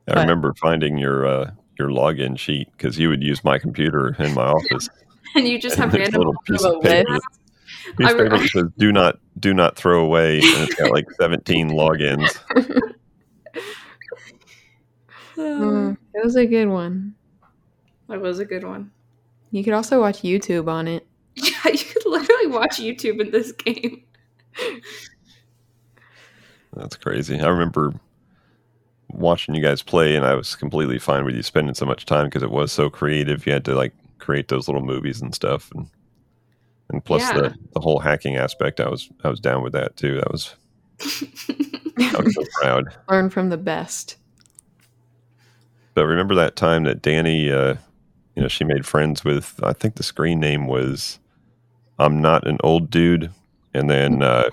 I 0.07 0.13
But- 0.13 0.17
remember 0.21 0.53
finding 0.55 0.97
your 0.97 1.25
uh, 1.27 1.51
your 1.77 1.89
login 1.89 2.37
sheet 2.37 2.69
because 2.71 2.97
you 2.99 3.09
would 3.09 3.23
use 3.23 3.43
my 3.43 3.57
computer 3.59 4.15
in 4.19 4.33
my 4.33 4.45
office. 4.45 4.89
and 5.35 5.47
you 5.47 5.59
just 5.59 5.75
have 5.77 5.93
And 5.93 6.03
it's 6.03 6.09
a 6.15 6.19
random 6.19 6.19
little 6.19 6.35
piece 6.45 6.63
of 6.63 6.81
paper. 6.81 7.11
list. 7.13 7.25
Piece 7.97 8.07
I 8.07 8.11
of 8.11 8.17
paper 8.17 8.29
that 8.37 8.49
says 8.49 8.65
"Do 8.77 8.91
not 8.91 9.19
do 9.39 9.53
not 9.53 9.75
throw 9.75 10.03
away," 10.03 10.37
and 10.39 10.63
it's 10.63 10.75
got 10.75 10.91
like 10.91 11.09
seventeen 11.11 11.69
logins. 11.69 12.37
Mm, 15.37 15.97
it 16.13 16.23
was 16.23 16.35
a 16.35 16.45
good 16.45 16.67
one. 16.67 17.15
That 18.09 18.19
was 18.21 18.39
a 18.39 18.45
good 18.45 18.63
one. 18.65 18.91
You 19.51 19.63
could 19.63 19.73
also 19.73 20.01
watch 20.01 20.21
YouTube 20.21 20.67
on 20.67 20.87
it. 20.87 21.07
Yeah, 21.35 21.71
you 21.71 21.77
could 21.85 22.05
literally 22.05 22.47
watch 22.47 22.77
YouTube 22.79 23.21
in 23.21 23.31
this 23.31 23.53
game. 23.53 24.03
That's 26.73 26.97
crazy. 26.97 27.39
I 27.39 27.47
remember 27.47 27.93
watching 29.09 29.55
you 29.55 29.61
guys 29.61 29.81
play, 29.81 30.15
and 30.15 30.25
I 30.25 30.35
was 30.35 30.55
completely 30.55 30.99
fine 30.99 31.25
with 31.25 31.35
you 31.35 31.43
spending 31.43 31.73
so 31.75 31.85
much 31.85 32.05
time 32.05 32.25
because 32.25 32.43
it 32.43 32.51
was 32.51 32.71
so 32.71 32.89
creative. 32.89 33.45
You 33.45 33.53
had 33.53 33.65
to 33.65 33.75
like 33.75 33.93
create 34.17 34.49
those 34.49 34.67
little 34.67 34.83
movies 34.83 35.21
and 35.21 35.33
stuff, 35.33 35.71
and 35.73 35.87
and 36.89 37.03
plus 37.03 37.21
Yeah. 37.21 37.33
the 37.41 37.55
the 37.73 37.79
whole 37.79 37.99
hacking 37.99 38.35
aspect. 38.35 38.79
I 38.79 38.89
was 38.89 39.09
I 39.23 39.29
was 39.29 39.39
down 39.39 39.63
with 39.63 39.73
that 39.73 39.95
too. 39.95 40.15
That 40.15 40.31
was 40.31 40.55
I 41.01 42.21
was 42.21 42.35
so 42.35 42.43
proud. 42.61 42.85
Learn 43.09 43.29
from 43.29 43.49
the 43.49 43.57
best. 43.57 44.17
But 45.93 46.05
remember 46.05 46.35
that 46.35 46.55
time 46.55 46.83
that 46.83 47.01
Danny, 47.01 47.51
uh, 47.51 47.75
you 48.39 48.43
know, 48.43 48.47
she 48.47 48.63
made 48.63 48.85
friends 48.85 49.25
with. 49.25 49.59
I 49.63 49.73
think 49.73 49.95
the 49.95 50.03
screen 50.03 50.39
name 50.39 50.65
was 50.65 51.19
"I'm 51.99 52.21
not 52.21 52.47
an 52.47 52.57
old 52.63 52.89
dude," 52.89 53.31
and 53.73 53.89
then 53.89 54.23
uh, 54.23 54.49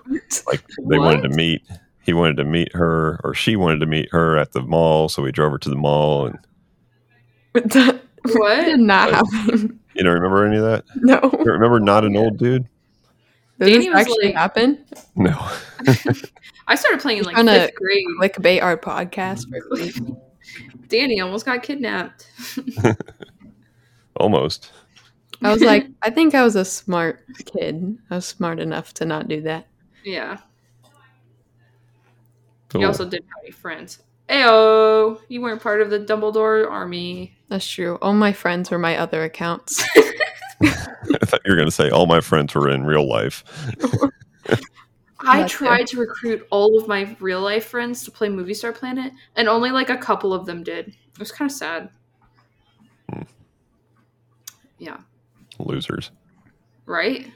like 0.48 0.64
they 0.88 0.98
wanted 0.98 1.22
to 1.22 1.28
meet. 1.36 1.62
He 2.02 2.12
wanted 2.12 2.36
to 2.38 2.44
meet 2.44 2.74
her, 2.74 3.20
or 3.22 3.32
she 3.32 3.54
wanted 3.54 3.78
to 3.80 3.86
meet 3.86 4.10
her 4.10 4.36
at 4.36 4.52
the 4.52 4.62
mall. 4.62 5.08
So 5.08 5.22
we 5.22 5.30
drove 5.30 5.52
her 5.52 5.58
to 5.58 5.68
the 5.70 5.76
mall, 5.76 6.26
and 6.26 6.38
that 7.54 8.00
What? 8.32 8.64
did 8.64 8.80
not 8.80 9.12
Like- 9.12 9.30
happen. 9.32 9.78
you 9.94 10.02
don't 10.02 10.14
remember 10.14 10.44
any 10.46 10.56
of 10.56 10.62
that. 10.64 10.84
No. 10.96 11.20
You 11.44 11.52
remember 11.52 11.78
not 11.80 12.04
an 12.04 12.16
old 12.16 12.38
dude? 12.38 12.66
Did 13.60 13.66
Danny 13.66 13.78
this 13.86 13.88
was 13.88 14.00
actually 14.00 14.26
like- 14.26 14.34
happen? 14.34 14.84
No. 15.14 15.48
I 16.68 16.74
started 16.74 17.00
playing 17.00 17.22
like 17.22 17.34
Trying 17.34 17.46
to 17.46 17.52
fifth 17.52 17.74
grade. 17.76 18.04
Clickbait 18.20 18.62
our 18.62 18.76
podcast 18.76 19.48
for 19.48 19.60
click. 19.60 19.94
Danny 20.88 21.20
almost 21.20 21.44
got 21.46 21.62
kidnapped. 21.62 22.28
Almost. 24.18 24.72
I 25.42 25.52
was 25.52 25.62
like, 25.62 25.88
I 26.02 26.10
think 26.10 26.34
I 26.34 26.42
was 26.42 26.56
a 26.56 26.64
smart 26.64 27.24
kid. 27.44 27.98
I 28.10 28.16
was 28.16 28.26
smart 28.26 28.60
enough 28.60 28.94
to 28.94 29.04
not 29.04 29.28
do 29.28 29.42
that. 29.42 29.66
yeah. 30.04 30.38
Cool. 32.68 32.80
You 32.80 32.86
also 32.88 33.04
didn't 33.04 33.26
have 33.26 33.44
any 33.44 33.52
friends. 33.52 34.00
Ayo, 34.28 35.20
you 35.28 35.40
weren't 35.40 35.62
part 35.62 35.80
of 35.80 35.90
the 35.90 36.00
Dumbledore 36.00 36.68
army. 36.68 37.36
That's 37.48 37.66
true. 37.66 37.96
All 38.02 38.12
my 38.12 38.32
friends 38.32 38.72
were 38.72 38.78
my 38.78 38.96
other 38.96 39.22
accounts. 39.22 39.84
I 40.62 41.24
thought 41.24 41.42
you 41.44 41.52
were 41.52 41.56
going 41.56 41.68
to 41.68 41.72
say 41.72 41.90
all 41.90 42.06
my 42.06 42.20
friends 42.20 42.54
were 42.54 42.68
in 42.68 42.84
real 42.84 43.08
life. 43.08 43.44
I 45.20 45.46
tried 45.46 45.86
to 45.88 46.00
recruit 46.00 46.46
all 46.50 46.78
of 46.78 46.88
my 46.88 47.16
real 47.20 47.40
life 47.40 47.66
friends 47.66 48.04
to 48.04 48.10
play 48.10 48.28
Movie 48.28 48.54
Star 48.54 48.72
Planet, 48.72 49.12
and 49.36 49.48
only 49.48 49.70
like 49.70 49.90
a 49.90 49.96
couple 49.96 50.32
of 50.32 50.46
them 50.46 50.62
did. 50.62 50.88
It 50.88 51.18
was 51.18 51.32
kind 51.32 51.50
of 51.50 51.56
sad. 51.56 51.90
Yeah. 54.78 54.98
Losers. 55.58 56.10
Right. 56.84 57.30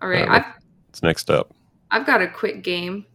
All 0.00 0.08
right. 0.08 0.44
It's 0.88 1.02
next 1.02 1.30
up. 1.30 1.54
I've 1.90 2.06
got 2.06 2.22
a 2.22 2.28
quick 2.28 2.62
game. 2.62 3.06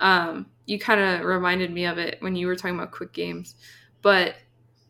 Um, 0.00 0.46
you 0.66 0.78
kind 0.78 1.00
of 1.00 1.24
reminded 1.26 1.70
me 1.70 1.84
of 1.86 1.98
it 1.98 2.16
when 2.20 2.34
you 2.36 2.46
were 2.46 2.56
talking 2.56 2.76
about 2.76 2.90
quick 2.90 3.12
games, 3.12 3.54
but 4.00 4.34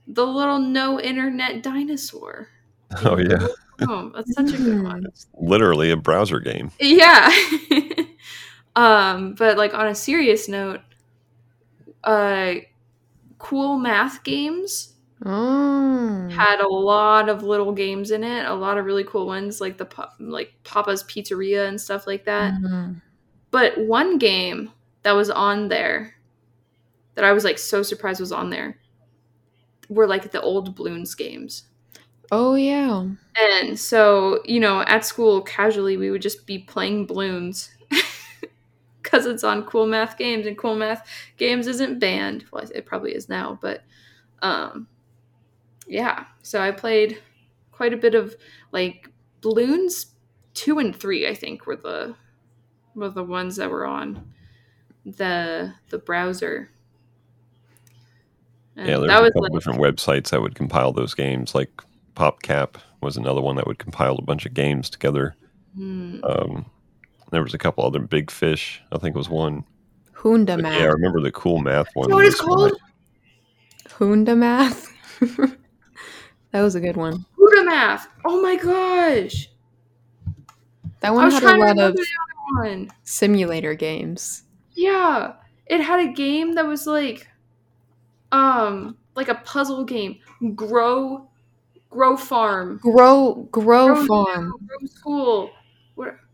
the 0.06 0.26
little 0.26 0.58
no 0.58 1.00
internet 1.00 1.62
dinosaur. 1.62 2.48
Oh 3.06 3.16
yeah, 3.16 3.46
Oh, 3.88 4.12
that's 4.14 4.35
such 4.35 4.52
a 4.52 4.58
good 4.58 4.82
one. 4.82 5.06
it's 5.06 5.26
literally 5.38 5.92
a 5.92 5.96
browser 5.96 6.40
game. 6.40 6.70
Yeah. 6.78 7.32
um, 8.76 9.35
but 9.35 9.56
like 9.56 9.72
on 9.72 9.87
a 9.88 9.94
serious 9.94 10.46
note, 10.46 10.80
uh, 12.04 12.54
cool 13.38 13.78
math 13.78 14.22
games 14.24 14.91
Oh. 15.24 16.28
had 16.28 16.61
a 16.61 16.68
lot 16.68 17.28
of 17.28 17.42
little 17.42 17.72
games 17.72 18.11
in 18.11 18.24
it, 18.24 18.46
a 18.46 18.54
lot 18.54 18.78
of 18.78 18.85
really 18.87 19.04
cool 19.04 19.26
ones 19.26 19.61
like 19.61 19.76
the 19.78 19.87
like 20.18 20.52
Papa's 20.64 21.04
Pizzeria 21.04 21.68
and 21.68 21.80
stuff 21.80 22.06
like 22.06 22.24
that. 22.24 22.54
Mhm. 22.54 23.00
But 23.50 23.78
one 23.78 24.18
game 24.18 24.72
that 25.02 25.12
was 25.12 25.30
on 25.30 25.68
there 25.68 26.14
that 27.14 27.24
I 27.24 27.32
was 27.32 27.44
like 27.44 27.58
so 27.58 27.82
surprised 27.82 28.20
was 28.20 28.32
on 28.32 28.50
there 28.50 28.78
were 29.88 30.06
like 30.06 30.30
the 30.30 30.40
old 30.40 30.76
Bloons 30.76 31.16
games. 31.16 31.64
Oh 32.30 32.54
yeah. 32.54 33.06
And 33.40 33.78
so, 33.78 34.40
you 34.44 34.61
know, 34.61 34.82
at 34.82 35.04
school 35.04 35.42
casually 35.42 35.96
we 35.96 36.11
would 36.11 36.22
just 36.22 36.46
be 36.46 36.58
playing 36.61 37.06
Bloons 37.06 37.70
because 39.02 39.26
it's 39.26 39.44
on 39.44 39.64
Cool 39.64 39.87
Math 39.87 40.18
Games 40.18 40.46
and 40.46 40.56
Cool 40.58 40.76
Math 40.76 41.06
Games 41.37 41.66
isn't 41.66 41.98
banned. 41.98 42.44
Well, 42.52 42.64
it 42.74 42.87
probably 42.87 43.14
is 43.14 43.28
now, 43.28 43.58
but 43.62 43.82
um 44.42 44.88
yeah. 45.92 46.24
So 46.42 46.61
I 46.61 46.70
played 46.70 47.20
quite 47.70 47.92
a 47.92 47.98
bit 47.98 48.14
of 48.14 48.35
like 48.72 49.11
Bloons 49.42 50.07
2 50.55 50.78
and 50.78 50.96
3 50.96 51.28
I 51.28 51.35
think 51.35 51.66
were 51.66 51.76
the 51.76 52.14
were 52.94 53.11
the 53.11 53.24
ones 53.24 53.57
that 53.57 53.70
were 53.70 53.87
on 53.87 54.33
the 55.05 55.74
the 55.90 55.98
browser. 55.98 56.70
And 58.76 58.88
yeah, 58.88 58.96
there's 58.96 59.09
that 59.09 59.22
a 59.22 59.26
couple 59.26 59.42
like, 59.42 59.52
different 59.52 59.81
websites 59.81 60.31
that 60.31 60.40
would 60.40 60.55
compile 60.55 60.92
those 60.92 61.12
games. 61.12 61.55
Like 61.55 61.83
PopCap 62.16 62.76
was 63.02 63.18
another 63.18 63.42
one 63.42 63.57
that 63.57 63.66
would 63.66 63.78
compile 63.78 64.16
a 64.16 64.22
bunch 64.22 64.46
of 64.46 64.55
games 64.55 64.88
together. 64.88 65.37
hmm. 65.76 66.20
Um, 66.24 66.66
there 67.31 67.42
was 67.42 67.52
a 67.55 67.59
couple 67.59 67.85
other 67.85 68.00
big 68.00 68.31
fish. 68.31 68.83
I 68.92 68.98
think 68.98 69.14
was 69.14 69.28
one. 69.28 69.64
Hunda 70.14 70.57
But 70.57 70.62
math. 70.62 70.81
yeah, 70.81 70.87
I 70.87 70.90
remember 70.90 71.20
the 71.20 71.33
cool 71.33 71.59
math 71.59 71.88
one. 71.94 72.07
You 72.07 72.11
know 72.11 72.16
what 72.16 72.26
it's 72.26 72.40
called? 72.40 72.72
Hunda 73.90 74.37
math. 74.37 74.88
that 76.52 76.62
was 76.62 76.74
a 76.74 76.80
good 76.80 76.96
one. 76.96 77.24
Buddha 77.36 77.64
math. 77.64 78.08
Oh 78.24 78.40
my 78.40 78.56
gosh. 78.56 79.48
That 81.00 81.14
one 81.14 81.30
had 81.30 81.42
a 81.42 81.56
lot 81.56 81.78
of 81.78 81.96
simulator 83.02 83.74
games. 83.74 84.44
Yeah. 84.74 85.34
It 85.66 85.80
had 85.80 86.00
a 86.00 86.12
game 86.12 86.54
that 86.54 86.66
was 86.66 86.86
like 86.86 87.28
um 88.30 88.96
like 89.14 89.28
a 89.28 89.34
puzzle 89.36 89.84
game. 89.84 90.18
Grow 90.54 91.28
Grow 91.90 92.16
Farm. 92.16 92.78
Grow, 92.78 93.46
grow, 93.50 93.94
Grow 93.94 94.06
farm. 94.06 94.54
Grow 94.66 94.86
School. 94.86 95.50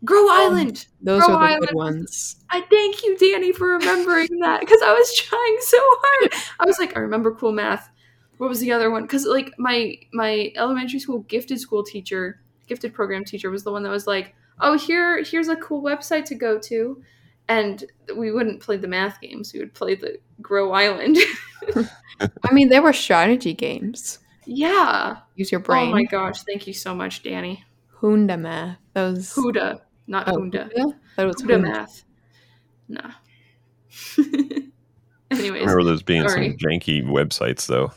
Grow 0.05 0.29
Island. 0.29 0.87
Those 1.01 1.25
Grow 1.25 1.35
are 1.35 1.39
the 1.39 1.45
Island. 1.53 1.67
good 1.67 1.75
ones. 1.75 2.37
I 2.49 2.61
thank 2.61 3.03
you, 3.03 3.17
Danny, 3.17 3.51
for 3.51 3.67
remembering 3.67 4.39
that 4.39 4.61
because 4.61 4.81
I 4.81 4.93
was 4.93 5.13
trying 5.15 5.57
so 5.59 5.77
hard. 5.81 6.33
I 6.61 6.65
was 6.65 6.79
like, 6.79 6.95
I 6.95 7.01
remember 7.01 7.35
cool 7.35 7.51
math. 7.51 7.89
What 8.39 8.47
was 8.47 8.61
the 8.61 8.71
other 8.71 8.89
one? 8.89 9.01
Because 9.01 9.25
like 9.25 9.53
my 9.57 9.97
my 10.13 10.53
elementary 10.55 10.99
school 10.99 11.19
gifted 11.19 11.59
school 11.59 11.83
teacher, 11.83 12.39
gifted 12.67 12.93
program 12.93 13.25
teacher 13.25 13.51
was 13.51 13.65
the 13.65 13.71
one 13.71 13.83
that 13.83 13.89
was 13.89 14.07
like, 14.07 14.33
oh 14.61 14.77
here 14.77 15.21
here's 15.23 15.49
a 15.49 15.57
cool 15.57 15.83
website 15.83 16.23
to 16.25 16.35
go 16.35 16.57
to, 16.59 17.03
and 17.49 17.83
we 18.15 18.31
wouldn't 18.31 18.61
play 18.61 18.77
the 18.77 18.87
math 18.87 19.19
games. 19.19 19.51
We 19.53 19.59
would 19.59 19.73
play 19.73 19.95
the 19.95 20.19
Grow 20.41 20.71
Island. 20.71 21.17
I 22.21 22.53
mean, 22.53 22.69
they 22.69 22.79
were 22.79 22.93
strategy 22.93 23.53
games. 23.53 24.19
yeah. 24.45 25.17
Use 25.35 25.51
your 25.51 25.59
brain. 25.59 25.89
Oh 25.89 25.91
my 25.91 26.05
gosh! 26.05 26.43
Thank 26.43 26.65
you 26.65 26.73
so 26.73 26.95
much, 26.95 27.23
Danny. 27.23 27.65
Hunda 27.99 28.37
math. 28.37 28.77
That 28.93 29.03
was 29.03 29.33
Hooda, 29.33 29.81
not 30.07 30.29
oh, 30.29 30.39
Hunda. 30.39 30.69
Hooda? 30.73 30.93
That 31.17 31.27
was 31.27 31.35
Hooda 31.35 31.51
Hunda. 31.51 31.67
math. 31.67 32.03
No. 32.87 33.11
Anyways, 35.31 35.61
I 35.61 35.65
remember 35.65 35.83
those 35.83 36.01
being 36.01 36.27
sorry. 36.27 36.49
some 36.49 36.57
janky 36.57 37.03
websites 37.05 37.67
though. 37.67 37.91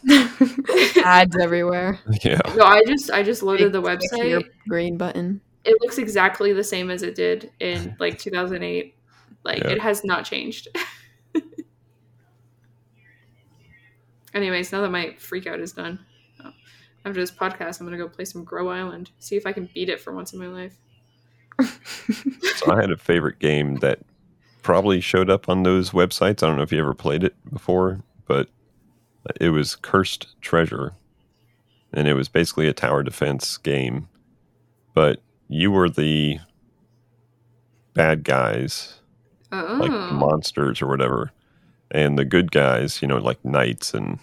Ads 1.04 1.36
everywhere. 1.38 1.98
Yeah. 2.22 2.40
no, 2.56 2.64
I 2.64 2.84
just 2.84 3.10
I 3.10 3.22
just 3.22 3.42
loaded 3.42 3.72
the 3.72 3.80
website. 3.82 4.44
green 4.68 4.98
button. 4.98 5.40
It 5.64 5.76
looks 5.80 5.96
exactly 5.98 6.52
the 6.52 6.64
same 6.64 6.90
as 6.90 7.02
it 7.02 7.14
did 7.14 7.50
in 7.60 7.96
like 8.00 8.18
2008. 8.18 8.94
Like 9.44 9.62
Yeah. 9.64 9.70
it 9.70 9.80
has 9.80 10.04
not 10.04 10.24
changed. 10.24 10.68
Anyways, 14.34 14.72
now 14.72 14.80
that 14.82 14.90
my 14.90 15.14
freak 15.18 15.46
out 15.46 15.60
is 15.60 15.72
done, 15.72 15.98
uh, 16.44 16.50
after 17.04 17.20
this 17.20 17.30
podcast, 17.30 17.80
I'm 17.80 17.86
gonna 17.86 17.98
go 17.98 18.08
play 18.08 18.24
some 18.24 18.44
Grow 18.44 18.68
Island. 18.70 19.10
See 19.18 19.36
if 19.36 19.46
I 19.46 19.52
can 19.52 19.68
beat 19.74 19.88
it 19.88 20.00
for 20.00 20.12
once 20.12 20.32
in 20.32 20.38
my 20.38 20.46
life. 20.48 20.76
So 22.56 22.72
I 22.72 22.80
had 22.80 22.90
a 22.90 22.96
favorite 22.96 23.38
game 23.38 23.76
that 23.76 23.98
probably 24.62 25.00
showed 25.00 25.30
up 25.30 25.48
on 25.48 25.62
those 25.62 25.90
websites. 25.90 26.42
I 26.42 26.46
don't 26.46 26.56
know 26.56 26.62
if 26.62 26.72
you 26.72 26.78
ever 26.80 26.94
played 26.94 27.24
it 27.24 27.34
before, 27.52 28.00
but 28.26 28.48
it 29.40 29.50
was 29.50 29.76
Cursed 29.76 30.40
Treasure. 30.40 30.92
And 31.92 32.08
it 32.08 32.14
was 32.14 32.28
basically 32.28 32.68
a 32.68 32.72
tower 32.72 33.02
defense 33.02 33.56
game. 33.58 34.08
But 34.94 35.22
you 35.48 35.70
were 35.70 35.90
the 35.90 36.38
bad 37.94 38.24
guys, 38.24 38.98
Oh, 39.54 39.76
like 39.78 39.90
monsters 39.90 40.80
or 40.80 40.86
whatever. 40.86 41.30
And 41.90 42.18
the 42.18 42.24
good 42.24 42.50
guys, 42.52 43.02
you 43.02 43.08
know, 43.08 43.18
like 43.18 43.44
knights 43.44 43.92
and 43.92 44.18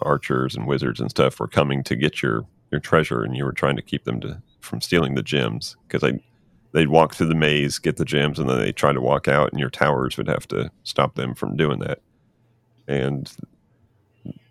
archers 0.00 0.56
and 0.56 0.66
wizards 0.66 1.00
and 1.00 1.10
stuff 1.10 1.38
were 1.38 1.46
coming 1.46 1.84
to 1.84 1.94
get 1.94 2.22
your 2.22 2.44
your 2.72 2.80
treasure 2.80 3.22
and 3.22 3.36
you 3.36 3.44
were 3.44 3.52
trying 3.52 3.76
to 3.76 3.82
keep 3.82 4.02
them 4.04 4.20
to 4.20 4.42
from 4.60 4.80
stealing 4.80 5.14
the 5.14 5.22
gems 5.22 5.76
because 5.86 6.02
they 6.02 6.20
they'd 6.74 6.88
walk 6.88 7.14
through 7.14 7.28
the 7.28 7.34
maze, 7.34 7.78
get 7.78 7.96
the 7.96 8.04
gems, 8.04 8.38
and 8.38 8.50
then 8.50 8.58
they 8.58 8.72
try 8.72 8.92
to 8.92 9.00
walk 9.00 9.28
out, 9.28 9.50
and 9.50 9.60
your 9.60 9.70
towers 9.70 10.18
would 10.18 10.28
have 10.28 10.46
to 10.48 10.70
stop 10.82 11.14
them 11.14 11.34
from 11.34 11.56
doing 11.56 11.78
that. 11.78 12.00
And 12.86 13.32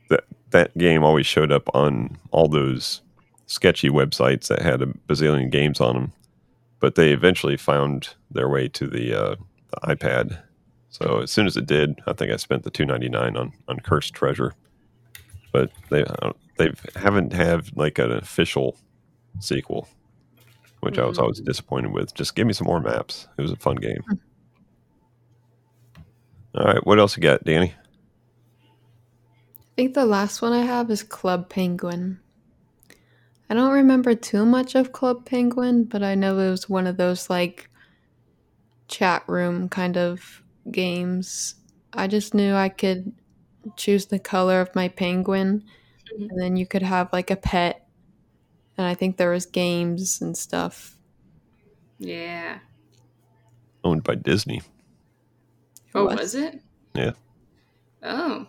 that 0.09 0.23
that 0.49 0.75
game 0.77 1.03
always 1.03 1.27
showed 1.27 1.51
up 1.51 1.69
on 1.75 2.17
all 2.31 2.47
those 2.47 3.01
sketchy 3.45 3.89
websites 3.89 4.47
that 4.47 4.61
had 4.61 4.81
a 4.81 4.87
bazillion 5.07 5.51
games 5.51 5.81
on 5.81 5.95
them, 5.95 6.13
but 6.79 6.95
they 6.95 7.11
eventually 7.11 7.57
found 7.57 8.15
their 8.31 8.49
way 8.49 8.67
to 8.69 8.87
the, 8.87 9.13
uh, 9.13 9.35
the 9.69 9.95
iPad. 9.95 10.41
So 10.89 11.19
as 11.19 11.31
soon 11.31 11.45
as 11.45 11.57
it 11.57 11.67
did, 11.67 11.99
I 12.07 12.13
think 12.13 12.31
I 12.31 12.37
spent 12.37 12.63
the 12.63 12.71
two 12.71 12.85
ninety 12.85 13.09
nine 13.09 13.35
on 13.35 13.51
on 13.67 13.79
Cursed 13.81 14.13
Treasure. 14.13 14.53
But 15.51 15.71
they 15.89 16.03
uh, 16.03 16.31
they 16.57 16.71
haven't 16.95 17.33
had 17.33 17.75
like 17.75 17.99
an 17.99 18.11
official 18.11 18.77
sequel 19.39 19.87
which 20.83 20.99
I 20.99 21.05
was 21.05 21.17
Mm. 21.17 21.21
always 21.21 21.39
disappointed 21.41 21.91
with. 21.91 22.13
Just 22.13 22.35
give 22.35 22.45
me 22.47 22.53
some 22.53 22.67
more 22.67 22.79
maps. 22.79 23.27
It 23.37 23.41
was 23.41 23.51
a 23.51 23.55
fun 23.55 23.75
game. 23.77 24.01
All 26.55 26.65
right, 26.65 26.85
what 26.85 26.99
else 26.99 27.17
you 27.17 27.23
got, 27.23 27.43
Danny? 27.43 27.73
I 29.59 29.75
think 29.75 29.93
the 29.95 30.05
last 30.05 30.41
one 30.41 30.53
I 30.53 30.61
have 30.61 30.91
is 30.91 31.01
Club 31.01 31.49
Penguin. 31.49 32.19
I 33.49 33.55
don't 33.55 33.71
remember 33.73 34.13
too 34.15 34.45
much 34.45 34.75
of 34.75 34.91
Club 34.91 35.25
Penguin, 35.25 35.85
but 35.85 36.03
I 36.03 36.15
know 36.15 36.37
it 36.39 36.49
was 36.49 36.69
one 36.69 36.85
of 36.87 36.97
those 36.97 37.29
like 37.29 37.69
chat 38.87 39.23
room 39.27 39.67
kind 39.69 39.97
of 39.97 40.43
games. 40.71 41.55
I 41.93 42.07
just 42.07 42.33
knew 42.33 42.53
I 42.53 42.69
could 42.69 43.11
choose 43.75 44.05
the 44.07 44.19
color 44.19 44.61
of 44.61 44.73
my 44.75 44.87
penguin 44.89 45.63
Mhm. 46.17 46.29
and 46.29 46.41
then 46.41 46.55
you 46.55 46.65
could 46.67 46.81
have 46.83 47.11
like 47.13 47.31
a 47.31 47.35
pet. 47.35 47.82
And 48.77 48.87
I 48.87 48.93
think 48.95 49.17
there 49.17 49.31
was 49.31 49.45
games 49.45 50.21
and 50.21 50.37
stuff. 50.37 50.97
yeah. 51.99 52.59
Owned 53.83 54.03
by 54.03 54.15
Disney. 54.15 54.61
Oh, 55.93 56.05
was. 56.05 56.15
was 56.17 56.35
it? 56.35 56.61
Yeah. 56.95 57.11
Oh, 58.01 58.47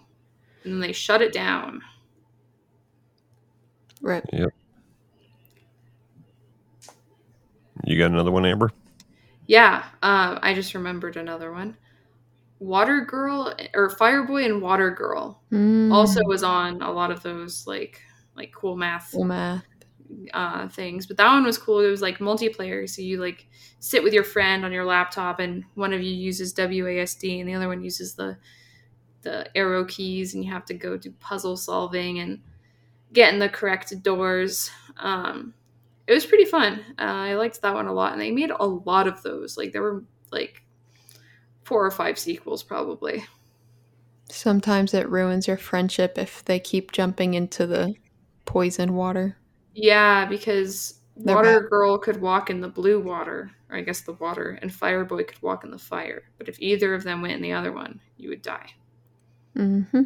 and 0.62 0.72
then 0.72 0.80
they 0.80 0.92
shut 0.92 1.20
it 1.22 1.32
down. 1.32 1.82
Right. 4.00 4.24
Yep. 4.32 4.50
You 7.84 7.98
got 7.98 8.12
another 8.12 8.30
one, 8.30 8.46
Amber? 8.46 8.70
Yeah, 9.46 9.84
um, 10.02 10.38
I 10.42 10.54
just 10.54 10.74
remembered 10.74 11.16
another 11.16 11.52
one. 11.52 11.76
Water 12.60 13.00
Girl 13.02 13.52
or 13.74 13.90
Fireboy 13.90 14.46
and 14.46 14.62
Water 14.62 14.90
Girl 14.90 15.42
Mm, 15.52 15.92
also 15.92 16.20
was 16.24 16.42
on 16.42 16.80
a 16.80 16.90
lot 16.90 17.10
of 17.10 17.22
those 17.22 17.66
like 17.66 18.00
like 18.37 18.52
cool 18.52 18.76
math 18.76 19.10
cool 19.12 19.24
math. 19.24 19.62
Uh, 20.33 20.69
things. 20.69 21.07
But 21.07 21.17
that 21.17 21.33
one 21.33 21.45
was 21.45 21.59
cool. 21.59 21.81
It 21.81 21.90
was 21.90 22.03
like 22.03 22.19
multiplayer, 22.19 22.88
so 22.88 23.03
you 23.03 23.21
like 23.21 23.47
sit 23.81 24.03
with 24.03 24.12
your 24.12 24.25
friend 24.25 24.64
on 24.64 24.73
your 24.73 24.85
laptop, 24.85 25.40
and 25.40 25.64
one 25.75 25.93
of 25.93 26.03
you 26.03 26.14
uses 26.14 26.55
WASD, 26.55 27.40
and 27.40 27.49
the 27.49 27.55
other 27.55 27.69
one 27.69 27.83
uses 27.83 28.14
the 28.14 28.37
the 29.23 29.57
arrow 29.57 29.85
keys, 29.85 30.35
and 30.35 30.45
you 30.45 30.53
have 30.53 30.67
to 30.67 30.75
go 30.75 30.97
do 30.97 31.11
puzzle 31.12 31.57
solving 31.57 32.19
and 32.19 32.40
get 33.12 33.33
in 33.33 33.38
the 33.38 33.49
correct 33.49 34.03
doors. 34.03 34.71
Um, 34.99 35.55
it 36.07 36.12
was 36.12 36.27
pretty 36.27 36.45
fun. 36.45 36.81
Uh, 36.99 37.03
I 37.03 37.35
liked 37.35 37.62
that 37.62 37.75
one 37.75 37.87
a 37.87 37.93
lot, 37.93 38.12
and 38.12 38.21
they 38.21 38.31
made 38.31 38.51
a 38.51 38.67
lot 38.67 39.07
of 39.07 39.23
those. 39.23 39.57
Like 39.57 39.73
there 39.73 39.83
were 39.83 40.05
like 40.31 40.62
four 41.64 41.85
or 41.85 41.90
five 41.90 42.19
sequels, 42.19 42.62
probably. 42.62 43.25
Sometimes 44.29 44.95
it 44.95 45.09
ruins 45.09 45.47
your 45.47 45.57
friendship 45.57 46.19
if 46.19 46.45
they 46.45 46.59
keep 46.59 46.93
jumping 46.93 47.35
into 47.35 47.67
the 47.67 47.95
poison 48.45 48.95
water. 48.95 49.37
Yeah, 49.74 50.26
because 50.26 51.00
They're 51.16 51.34
Water 51.37 51.60
bad. 51.60 51.70
Girl 51.70 51.98
could 51.98 52.20
walk 52.20 52.50
in 52.50 52.60
the 52.60 52.68
blue 52.68 53.00
water, 53.00 53.50
or 53.70 53.76
I 53.76 53.82
guess 53.82 54.00
the 54.02 54.12
water, 54.14 54.58
and 54.62 54.72
Fire 54.72 55.04
Boy 55.04 55.24
could 55.24 55.42
walk 55.42 55.64
in 55.64 55.70
the 55.70 55.78
fire. 55.78 56.22
But 56.38 56.48
if 56.48 56.60
either 56.60 56.94
of 56.94 57.04
them 57.04 57.22
went 57.22 57.34
in 57.34 57.42
the 57.42 57.52
other 57.52 57.72
one, 57.72 58.00
you 58.16 58.28
would 58.30 58.42
die. 58.42 58.70
Mm-hmm. 59.56 60.02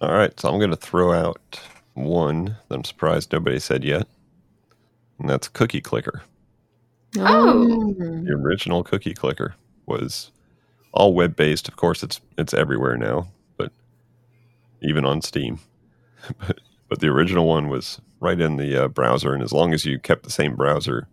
All 0.00 0.12
right, 0.12 0.38
so 0.38 0.48
I'm 0.50 0.58
going 0.58 0.70
to 0.70 0.76
throw 0.76 1.12
out 1.12 1.60
one 1.94 2.56
that 2.68 2.74
I'm 2.74 2.84
surprised 2.84 3.32
nobody 3.32 3.58
said 3.58 3.84
yet, 3.84 4.06
and 5.18 5.28
that's 5.28 5.48
Cookie 5.48 5.80
Clicker. 5.80 6.22
Oh. 7.18 7.94
The 7.94 8.32
original 8.32 8.82
Cookie 8.82 9.14
Clicker 9.14 9.54
was 9.86 10.32
all 10.92 11.14
web 11.14 11.36
based. 11.36 11.68
Of 11.68 11.76
course, 11.76 12.02
it's 12.02 12.20
it's 12.36 12.52
everywhere 12.52 12.96
now, 12.96 13.28
but 13.56 13.72
even 14.82 15.04
on 15.04 15.22
Steam. 15.22 15.60
but 16.38 16.60
but 16.94 17.00
the 17.00 17.08
original 17.08 17.48
one 17.48 17.66
was 17.68 18.00
right 18.20 18.40
in 18.40 18.56
the 18.56 18.84
uh, 18.84 18.86
browser, 18.86 19.34
and 19.34 19.42
as 19.42 19.52
long 19.52 19.74
as 19.74 19.84
you 19.84 19.98
kept 19.98 20.22
the 20.22 20.30
same 20.30 20.54
browser, 20.54 21.08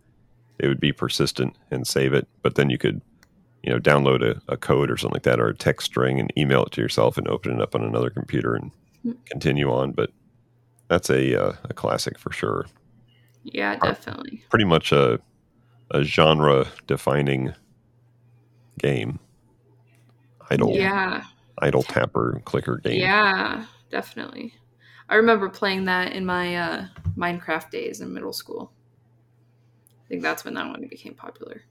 it 0.59 0.67
would 0.67 0.79
be 0.79 0.91
persistent 0.91 1.55
and 1.71 1.87
save 1.87 2.13
it. 2.13 2.27
But 2.43 2.53
then 2.53 2.69
you 2.69 2.77
could, 2.77 3.01
you 3.63 3.71
know, 3.71 3.79
download 3.79 4.21
a, 4.21 4.39
a 4.47 4.57
code 4.57 4.91
or 4.91 4.97
something 4.97 5.15
like 5.15 5.23
that, 5.23 5.39
or 5.39 5.47
a 5.47 5.55
text 5.55 5.87
string, 5.87 6.19
and 6.19 6.31
email 6.37 6.63
it 6.65 6.71
to 6.73 6.81
yourself, 6.81 7.17
and 7.17 7.27
open 7.27 7.53
it 7.53 7.61
up 7.63 7.73
on 7.73 7.81
another 7.83 8.11
computer 8.11 8.53
and 8.53 8.69
Hmm. 9.01 9.13
continue 9.25 9.71
on. 9.71 9.93
But 9.93 10.11
that's 10.87 11.09
a 11.09 11.35
uh, 11.47 11.53
a 11.63 11.73
classic 11.73 12.19
for 12.19 12.31
sure. 12.31 12.67
Yeah, 13.41 13.75
definitely. 13.77 14.43
Pretty 14.51 14.65
much 14.65 14.91
a 14.91 15.19
a 15.89 16.03
genre 16.03 16.67
defining 16.85 17.55
game. 18.77 19.17
Idle 20.51 20.75
Yeah, 20.75 21.23
idle 21.59 21.81
tapper 21.81 22.39
clicker 22.45 22.77
game. 22.77 22.99
yeah, 22.99 23.65
definitely. 23.89 24.53
I 25.11 25.15
remember 25.15 25.49
playing 25.49 25.85
that 25.85 26.13
in 26.13 26.25
my 26.25 26.55
uh, 26.55 26.85
Minecraft 27.17 27.69
days 27.69 27.99
in 28.01 28.13
middle 28.13 28.33
school. 28.33 28.71
I 30.05 30.07
think 30.07 30.21
that's 30.21 30.43
when 30.45 30.53
that 30.55 30.67
one 30.67 30.87
became 30.89 31.13
popular. 31.13 31.63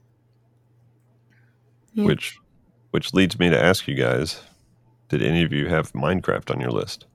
Yeah. 1.93 2.05
Which 2.05 2.37
which 2.91 3.13
leads 3.13 3.39
me 3.39 3.49
to 3.49 3.61
ask 3.61 3.87
you 3.87 3.95
guys, 3.95 4.41
did 5.09 5.21
any 5.23 5.43
of 5.43 5.51
you 5.51 5.67
have 5.69 5.91
Minecraft 5.93 6.51
on 6.51 6.61
your 6.61 6.71
list? 6.71 7.05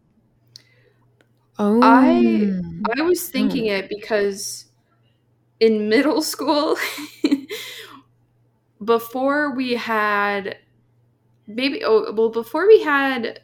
Oh, 1.58 1.80
I- 1.82 2.60
I 2.98 3.02
was 3.02 3.28
thinking 3.28 3.66
it 3.66 3.88
because 3.88 4.66
in 5.60 5.88
middle 5.88 6.22
school, 6.22 6.76
before 8.84 9.54
we 9.54 9.72
had 9.74 10.58
maybe 11.46 11.82
oh 11.84 12.12
well 12.12 12.30
before 12.30 12.66
we 12.66 12.82
had 12.82 13.40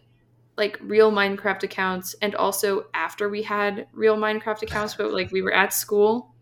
like 0.57 0.79
real 0.83 1.11
Minecraft 1.11 1.63
accounts 1.63 2.15
and 2.21 2.35
also 2.35 2.87
after 2.95 3.29
we 3.29 3.43
had 3.43 3.87
real 3.93 4.17
Minecraft 4.17 4.63
accounts, 4.63 4.95
but 4.95 5.13
like 5.13 5.33
we 5.33 5.43
were 5.43 5.53
at 5.53 5.73
school 5.73 6.35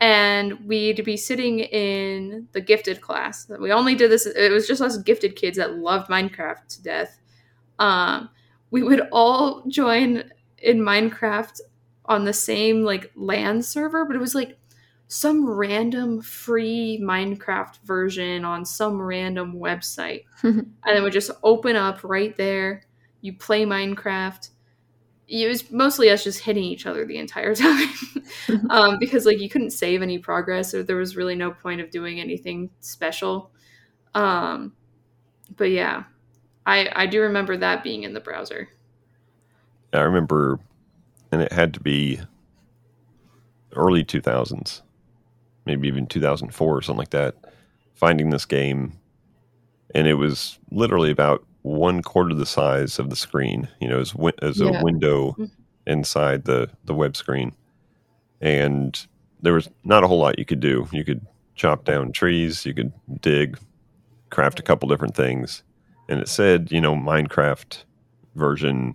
and 0.00 0.60
we'd 0.66 1.04
be 1.04 1.16
sitting 1.16 1.60
in 1.60 2.48
the 2.52 2.60
gifted 2.60 3.00
class. 3.00 3.48
We 3.48 3.72
only 3.72 3.94
did 3.94 4.10
this 4.10 4.26
it 4.26 4.52
was 4.52 4.66
just 4.68 4.82
us 4.82 4.98
gifted 4.98 5.36
kids 5.36 5.56
that 5.56 5.76
loved 5.76 6.08
Minecraft 6.08 6.68
to 6.68 6.82
death. 6.82 7.18
Um 7.78 8.30
we 8.70 8.82
would 8.82 9.08
all 9.12 9.64
join 9.68 10.30
in 10.58 10.80
Minecraft 10.80 11.60
on 12.04 12.24
the 12.24 12.32
same 12.32 12.82
like 12.82 13.10
LAN 13.16 13.62
server, 13.62 14.04
but 14.04 14.16
it 14.16 14.20
was 14.20 14.34
like 14.34 14.56
some 15.08 15.48
random 15.48 16.20
free 16.20 17.00
Minecraft 17.02 17.78
version 17.84 18.44
on 18.44 18.64
some 18.64 19.00
random 19.00 19.54
website. 19.54 20.24
and 20.42 20.74
it 20.84 21.02
would 21.02 21.12
just 21.12 21.30
open 21.42 21.76
up 21.76 22.02
right 22.02 22.36
there. 22.36 22.82
You 23.26 23.32
play 23.32 23.64
Minecraft. 23.64 24.50
It 25.26 25.48
was 25.48 25.68
mostly 25.72 26.10
us 26.10 26.22
just 26.22 26.38
hitting 26.38 26.62
each 26.62 26.86
other 26.86 27.04
the 27.04 27.18
entire 27.18 27.54
time 27.66 27.88
um, 28.70 28.98
because 29.00 29.26
like 29.26 29.40
you 29.40 29.48
couldn't 29.48 29.70
save 29.70 30.00
any 30.00 30.18
progress 30.18 30.72
or 30.72 30.84
there 30.84 30.96
was 30.96 31.16
really 31.16 31.34
no 31.34 31.50
point 31.50 31.80
of 31.80 31.90
doing 31.90 32.20
anything 32.20 32.70
special. 32.78 33.50
Um, 34.14 34.74
but 35.56 35.70
yeah, 35.70 36.04
I 36.64 36.88
I 36.94 37.06
do 37.06 37.20
remember 37.22 37.56
that 37.56 37.82
being 37.82 38.04
in 38.04 38.14
the 38.14 38.20
browser. 38.20 38.68
I 39.92 40.02
remember, 40.02 40.60
and 41.32 41.42
it 41.42 41.52
had 41.52 41.74
to 41.74 41.80
be 41.80 42.20
early 43.74 44.04
2000s, 44.04 44.82
maybe 45.64 45.88
even 45.88 46.06
2004 46.06 46.76
or 46.76 46.82
something 46.82 46.98
like 46.98 47.10
that, 47.10 47.34
finding 47.94 48.30
this 48.30 48.44
game. 48.44 48.98
And 49.94 50.06
it 50.06 50.14
was 50.14 50.58
literally 50.70 51.10
about 51.10 51.44
one 51.66 52.00
quarter 52.00 52.32
the 52.34 52.46
size 52.46 52.98
of 53.00 53.10
the 53.10 53.16
screen, 53.16 53.66
you 53.80 53.88
know, 53.88 53.98
as, 53.98 54.14
Yeah. 54.14 54.78
a 54.80 54.84
window 54.84 55.34
Mhm. 55.38 55.50
inside 55.86 56.44
the, 56.44 56.70
the 56.84 56.94
web 56.94 57.16
screen. 57.16 57.52
And 58.40 59.04
there 59.42 59.52
was 59.54 59.68
not 59.84 60.04
a 60.04 60.06
whole 60.06 60.20
lot 60.20 60.38
you 60.38 60.44
could 60.44 60.60
do. 60.60 60.86
You 60.92 61.04
could 61.04 61.26
chop 61.56 61.84
down 61.84 62.12
trees, 62.12 62.64
you 62.64 62.72
could 62.74 62.92
dig, 63.20 63.58
craft 64.30 64.60
a 64.60 64.62
couple 64.62 64.88
different 64.88 65.16
things. 65.16 65.62
And 66.08 66.20
it 66.20 66.28
said, 66.28 66.70
you 66.70 66.80
know, 66.80 66.94
Minecraft 66.94 67.82
version 68.36 68.94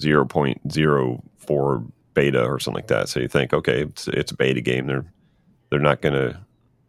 0.04 0.00 1.84
beta 2.14 2.44
or 2.44 2.58
something 2.58 2.78
like 2.78 2.88
that. 2.88 3.08
So 3.08 3.20
you 3.20 3.28
think, 3.28 3.52
okay, 3.52 3.82
it's, 3.82 4.08
it's 4.08 4.32
a 4.32 4.36
beta 4.36 4.60
game. 4.60 4.86
They're 4.86 5.04
they're 5.70 5.78
not 5.78 6.02
going 6.02 6.14
to 6.14 6.36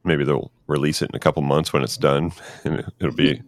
maybe 0.03 0.23
they'll 0.23 0.51
release 0.65 1.03
it 1.03 1.09
in 1.11 1.15
a 1.15 1.19
couple 1.19 1.43
months 1.43 1.71
when 1.71 1.83
it's 1.83 1.97
done 1.97 2.31
and 2.63 2.83
it'll 2.99 3.13
be 3.13 3.39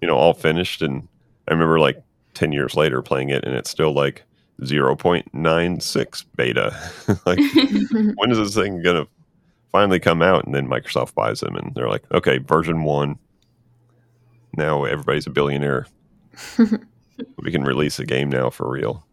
you 0.00 0.08
know 0.08 0.16
all 0.16 0.32
finished 0.32 0.80
and 0.80 1.06
I 1.48 1.52
remember 1.52 1.80
like 1.80 2.02
10 2.34 2.52
years 2.52 2.74
later 2.74 3.02
playing 3.02 3.30
it 3.30 3.44
and 3.44 3.54
it's 3.54 3.70
still 3.70 3.92
like 3.92 4.24
0.96 4.62 6.24
beta. 6.36 6.92
like 7.26 7.38
when 8.16 8.30
is 8.30 8.38
this 8.38 8.54
thing 8.54 8.82
going 8.82 9.04
to 9.04 9.10
finally 9.72 10.00
come 10.00 10.22
out 10.22 10.44
and 10.44 10.54
then 10.54 10.68
Microsoft 10.68 11.14
buys 11.14 11.40
them 11.40 11.56
and 11.56 11.74
they're 11.74 11.88
like, 11.88 12.04
"Okay, 12.12 12.38
version 12.38 12.82
1 12.82 13.18
now 14.56 14.84
everybody's 14.84 15.26
a 15.26 15.30
billionaire. 15.30 15.86
we 17.38 17.50
can 17.50 17.64
release 17.64 17.98
a 17.98 18.06
game 18.06 18.28
now 18.28 18.50
for 18.50 18.70
real." 18.70 19.04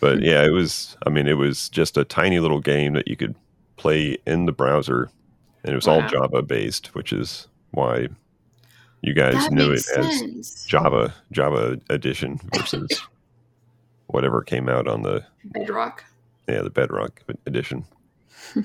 But 0.00 0.22
yeah, 0.22 0.44
it 0.44 0.50
was 0.50 0.96
I 1.06 1.10
mean, 1.10 1.26
it 1.26 1.38
was 1.38 1.68
just 1.68 1.96
a 1.96 2.04
tiny 2.04 2.38
little 2.40 2.60
game 2.60 2.94
that 2.94 3.08
you 3.08 3.16
could 3.16 3.34
play 3.76 4.18
in 4.26 4.46
the 4.46 4.52
browser 4.52 5.10
and 5.64 5.72
it 5.72 5.76
was 5.76 5.88
all 5.88 6.02
Java 6.08 6.42
based, 6.42 6.94
which 6.94 7.12
is 7.12 7.48
why 7.72 8.08
you 9.02 9.14
guys 9.14 9.34
that 9.34 9.52
knew 9.52 9.72
it 9.72 9.84
makes 9.86 9.90
as. 9.90 10.64
Java 10.66 11.14
Java 11.32 11.78
edition 11.90 12.40
versus 12.54 12.88
whatever 14.08 14.42
came 14.42 14.68
out 14.68 14.88
on 14.88 15.02
the 15.02 15.24
Bedrock. 15.44 16.04
yeah 16.48 16.62
the 16.62 16.70
Bedrock 16.70 17.22
edition. 17.46 17.84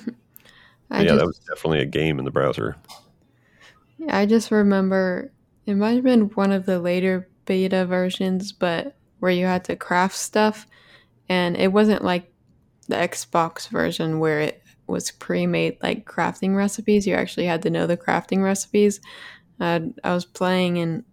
Yeah, 0.91 1.03
just, 1.05 1.17
that 1.17 1.25
was 1.25 1.39
definitely 1.39 1.79
a 1.79 1.85
game 1.85 2.19
in 2.19 2.25
the 2.25 2.31
browser. 2.31 2.75
I 4.09 4.25
just 4.25 4.51
remember 4.51 5.31
it 5.65 5.75
might 5.75 5.95
have 5.95 6.03
been 6.03 6.29
one 6.31 6.51
of 6.51 6.65
the 6.65 6.79
later 6.79 7.27
beta 7.45 7.85
versions, 7.85 8.51
but 8.51 8.95
where 9.19 9.31
you 9.31 9.45
had 9.45 9.63
to 9.65 9.75
craft 9.75 10.15
stuff, 10.15 10.67
and 11.29 11.57
it 11.57 11.71
wasn't 11.71 12.03
like 12.03 12.31
the 12.87 12.95
Xbox 12.95 13.69
version 13.69 14.19
where 14.19 14.41
it 14.41 14.61
was 14.87 15.11
pre-made 15.11 15.77
like 15.81 16.05
crafting 16.05 16.55
recipes. 16.55 17.07
You 17.07 17.15
actually 17.15 17.45
had 17.45 17.61
to 17.63 17.69
know 17.69 17.87
the 17.87 17.97
crafting 17.97 18.43
recipes. 18.43 18.99
I'd, 19.63 19.93
I 20.03 20.13
was 20.13 20.25
playing 20.25 20.77
and 20.79 21.03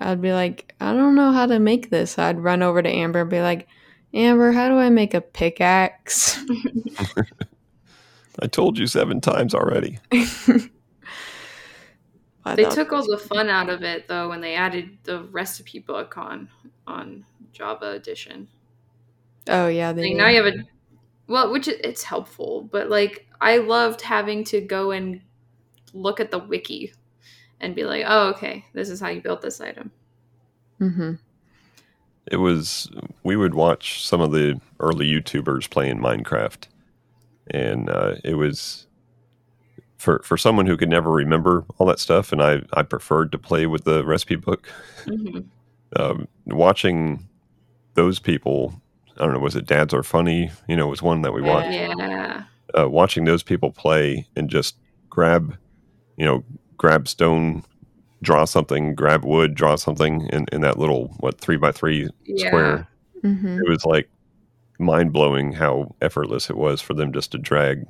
I'd 0.00 0.20
be 0.20 0.32
like, 0.32 0.74
I 0.80 0.92
don't 0.92 1.14
know 1.14 1.32
how 1.32 1.46
to 1.46 1.58
make 1.58 1.90
this. 1.90 2.18
I'd 2.18 2.40
run 2.40 2.62
over 2.62 2.82
to 2.82 2.88
Amber 2.88 3.22
and 3.22 3.30
be 3.30 3.40
like, 3.40 3.68
Amber, 4.12 4.52
how 4.52 4.68
do 4.68 4.76
I 4.76 4.90
make 4.90 5.14
a 5.14 5.20
pickaxe? 5.20 6.38
I 8.42 8.46
told 8.46 8.78
you 8.78 8.86
seven 8.86 9.20
times 9.20 9.54
already. 9.54 9.98
They 12.54 12.64
took 12.64 12.92
all 12.92 13.04
the 13.04 13.18
fun 13.18 13.48
out 13.48 13.68
of 13.68 13.82
it 13.82 14.06
though 14.06 14.28
when 14.28 14.40
they 14.40 14.54
added 14.54 14.98
the 15.02 15.22
recipe 15.24 15.80
book 15.80 16.16
on 16.16 16.48
on 16.86 17.24
Java 17.52 17.90
edition. 17.90 18.46
Oh 19.48 19.66
yeah, 19.66 19.92
they 19.92 20.10
Like 20.10 20.16
now 20.16 20.28
you 20.28 20.44
have 20.44 20.54
a 20.54 20.64
well, 21.26 21.50
which 21.50 21.66
it's 21.66 22.04
helpful, 22.04 22.68
but 22.70 22.88
like 22.88 23.26
I 23.40 23.56
loved 23.56 24.00
having 24.00 24.44
to 24.44 24.60
go 24.60 24.92
and 24.92 25.22
look 25.92 26.20
at 26.20 26.30
the 26.30 26.38
wiki 26.38 26.92
and 27.60 27.74
be 27.74 27.84
like, 27.84 28.04
"Oh, 28.06 28.28
okay, 28.30 28.64
this 28.72 28.88
is 28.90 29.00
how 29.00 29.08
you 29.08 29.20
built 29.20 29.42
this 29.42 29.60
item." 29.60 29.90
Mm-hmm. 30.80 31.14
It 32.30 32.36
was 32.36 32.90
we 33.22 33.36
would 33.36 33.54
watch 33.54 34.04
some 34.04 34.20
of 34.20 34.32
the 34.32 34.60
early 34.80 35.06
YouTubers 35.06 35.70
playing 35.70 35.98
Minecraft, 35.98 36.66
and 37.50 37.88
uh, 37.88 38.16
it 38.24 38.34
was 38.34 38.86
for 39.98 40.20
for 40.24 40.36
someone 40.36 40.66
who 40.66 40.76
could 40.76 40.90
never 40.90 41.10
remember 41.10 41.64
all 41.78 41.86
that 41.86 41.98
stuff, 42.00 42.32
and 42.32 42.42
I 42.42 42.62
I 42.74 42.82
preferred 42.82 43.32
to 43.32 43.38
play 43.38 43.66
with 43.66 43.84
the 43.84 44.04
recipe 44.04 44.36
book. 44.36 44.68
hmm 45.04 45.40
Um, 45.94 46.26
watching 46.46 47.26
those 47.94 48.18
people, 48.18 48.74
I 49.18 49.24
don't 49.24 49.32
know, 49.32 49.38
was 49.38 49.54
it 49.56 49.66
Dads 49.66 49.94
Are 49.94 50.02
Funny? 50.02 50.50
You 50.68 50.76
know, 50.76 50.88
was 50.88 51.00
one 51.00 51.22
that 51.22 51.32
we 51.32 51.40
watched. 51.40 51.70
Yeah. 51.72 52.42
uh, 52.78 52.88
watching 52.88 53.24
those 53.24 53.44
people 53.44 53.70
play 53.70 54.26
and 54.34 54.50
just 54.50 54.76
grab, 55.08 55.56
you 56.16 56.24
know, 56.26 56.44
grab 56.76 57.08
stone, 57.08 57.62
draw 58.22 58.44
something, 58.44 58.94
grab 58.94 59.24
wood, 59.24 59.54
draw 59.54 59.76
something 59.76 60.28
in, 60.32 60.46
in 60.52 60.60
that 60.62 60.78
little, 60.78 61.08
what, 61.18 61.40
three 61.40 61.56
by 61.56 61.72
three 61.72 62.08
Yeah. 62.24 62.46
square. 62.48 62.88
hmm 63.22 63.58
It 63.58 63.68
was 63.68 63.84
like 63.84 64.08
mind 64.78 65.12
blowing 65.12 65.52
how 65.52 65.94
effortless 66.02 66.50
it 66.50 66.56
was 66.56 66.80
for 66.80 66.94
them 66.94 67.12
just 67.12 67.32
to 67.32 67.38
drag 67.38 67.86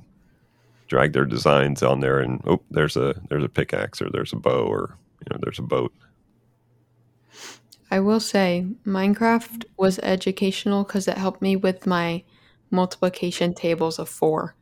drag 0.89 1.13
their 1.13 1.25
designs 1.25 1.83
on 1.83 1.99
there 1.99 2.21
and 2.21 2.41
oh 2.47 2.63
there's 2.71 2.97
a 2.97 3.21
there's 3.29 3.43
a 3.43 3.49
pickaxe 3.49 4.01
or 4.01 4.09
there's 4.09 4.33
a 4.33 4.37
bow 4.37 4.65
or 4.67 4.97
you 5.19 5.27
know 5.33 5.41
there's 5.43 5.59
a 5.59 5.63
boat 5.63 5.93
I 7.91 7.99
will 7.99 8.21
say 8.21 8.67
Minecraft 8.85 9.65
was 9.77 9.99
educational 10.01 10.85
because 10.85 11.09
it 11.09 11.19
helped 11.19 11.43
me 11.43 11.57
with 11.57 11.87
my 11.87 12.23
multiplication 12.71 13.55
tables 13.55 13.99
of 13.99 14.09
four. 14.09 14.55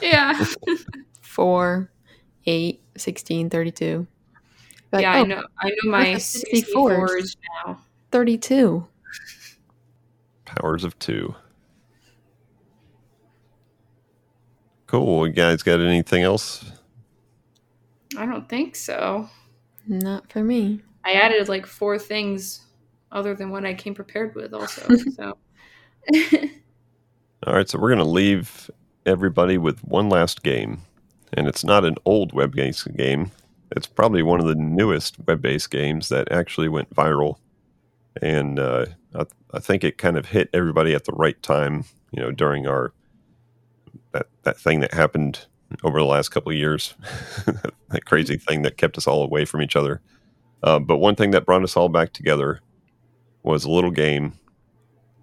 Yeah. 0.00 0.42
4, 1.20 1.90
8, 2.46 2.81
16, 2.96 3.50
32. 3.50 4.06
Like, 4.92 5.02
yeah, 5.02 5.12
I 5.12 5.20
oh, 5.20 5.24
know. 5.24 5.42
I 5.58 5.68
know 5.68 5.90
my 5.90 6.06
have 6.06 6.18
64s 6.18 6.74
64s. 6.74 7.36
now. 7.66 7.80
32. 8.10 8.86
powers 10.44 10.84
of 10.84 10.98
two 10.98 11.34
cool 14.86 15.26
you 15.26 15.32
guys 15.32 15.62
got 15.62 15.80
anything 15.80 16.22
else 16.22 16.72
I 18.16 18.26
don't 18.26 18.48
think 18.48 18.76
so. 18.76 19.28
Not 19.86 20.30
for 20.30 20.42
me. 20.42 20.80
I 21.04 21.12
added 21.12 21.48
like 21.48 21.66
four 21.66 21.98
things 21.98 22.66
other 23.10 23.34
than 23.34 23.50
what 23.50 23.64
I 23.64 23.74
came 23.74 23.94
prepared 23.94 24.34
with 24.34 24.54
also. 24.54 24.94
so 25.16 25.38
All 27.46 27.54
right, 27.54 27.68
so 27.68 27.78
we're 27.78 27.88
going 27.88 27.98
to 27.98 28.04
leave 28.04 28.70
everybody 29.04 29.58
with 29.58 29.82
one 29.84 30.08
last 30.08 30.42
game. 30.42 30.82
And 31.32 31.48
it's 31.48 31.64
not 31.64 31.84
an 31.84 31.96
old 32.04 32.32
web 32.32 32.54
based 32.54 32.94
game. 32.96 33.30
It's 33.74 33.86
probably 33.86 34.22
one 34.22 34.40
of 34.40 34.46
the 34.46 34.54
newest 34.54 35.16
web 35.26 35.40
based 35.40 35.70
games 35.70 36.08
that 36.10 36.30
actually 36.30 36.68
went 36.68 36.94
viral. 36.94 37.36
And 38.20 38.58
uh, 38.58 38.86
I, 39.14 39.24
I 39.54 39.58
think 39.58 39.84
it 39.84 39.98
kind 39.98 40.18
of 40.18 40.26
hit 40.26 40.50
everybody 40.52 40.94
at 40.94 41.04
the 41.04 41.12
right 41.12 41.40
time, 41.42 41.84
you 42.10 42.20
know, 42.20 42.30
during 42.30 42.66
our 42.66 42.92
that, 44.12 44.26
that 44.42 44.58
thing 44.58 44.80
that 44.80 44.92
happened 44.92 45.46
over 45.84 45.98
the 45.98 46.04
last 46.04 46.28
couple 46.28 46.52
of 46.52 46.58
years. 46.58 46.94
that 47.88 48.04
crazy 48.04 48.36
thing 48.36 48.62
that 48.62 48.76
kept 48.76 48.98
us 48.98 49.06
all 49.06 49.22
away 49.22 49.44
from 49.44 49.62
each 49.62 49.76
other. 49.76 50.00
Uh, 50.62 50.78
but 50.78 50.98
one 50.98 51.16
thing 51.16 51.30
that 51.32 51.46
brought 51.46 51.62
us 51.62 51.76
all 51.76 51.88
back 51.88 52.12
together 52.12 52.60
was 53.42 53.64
a 53.64 53.70
little 53.70 53.90
game 53.90 54.34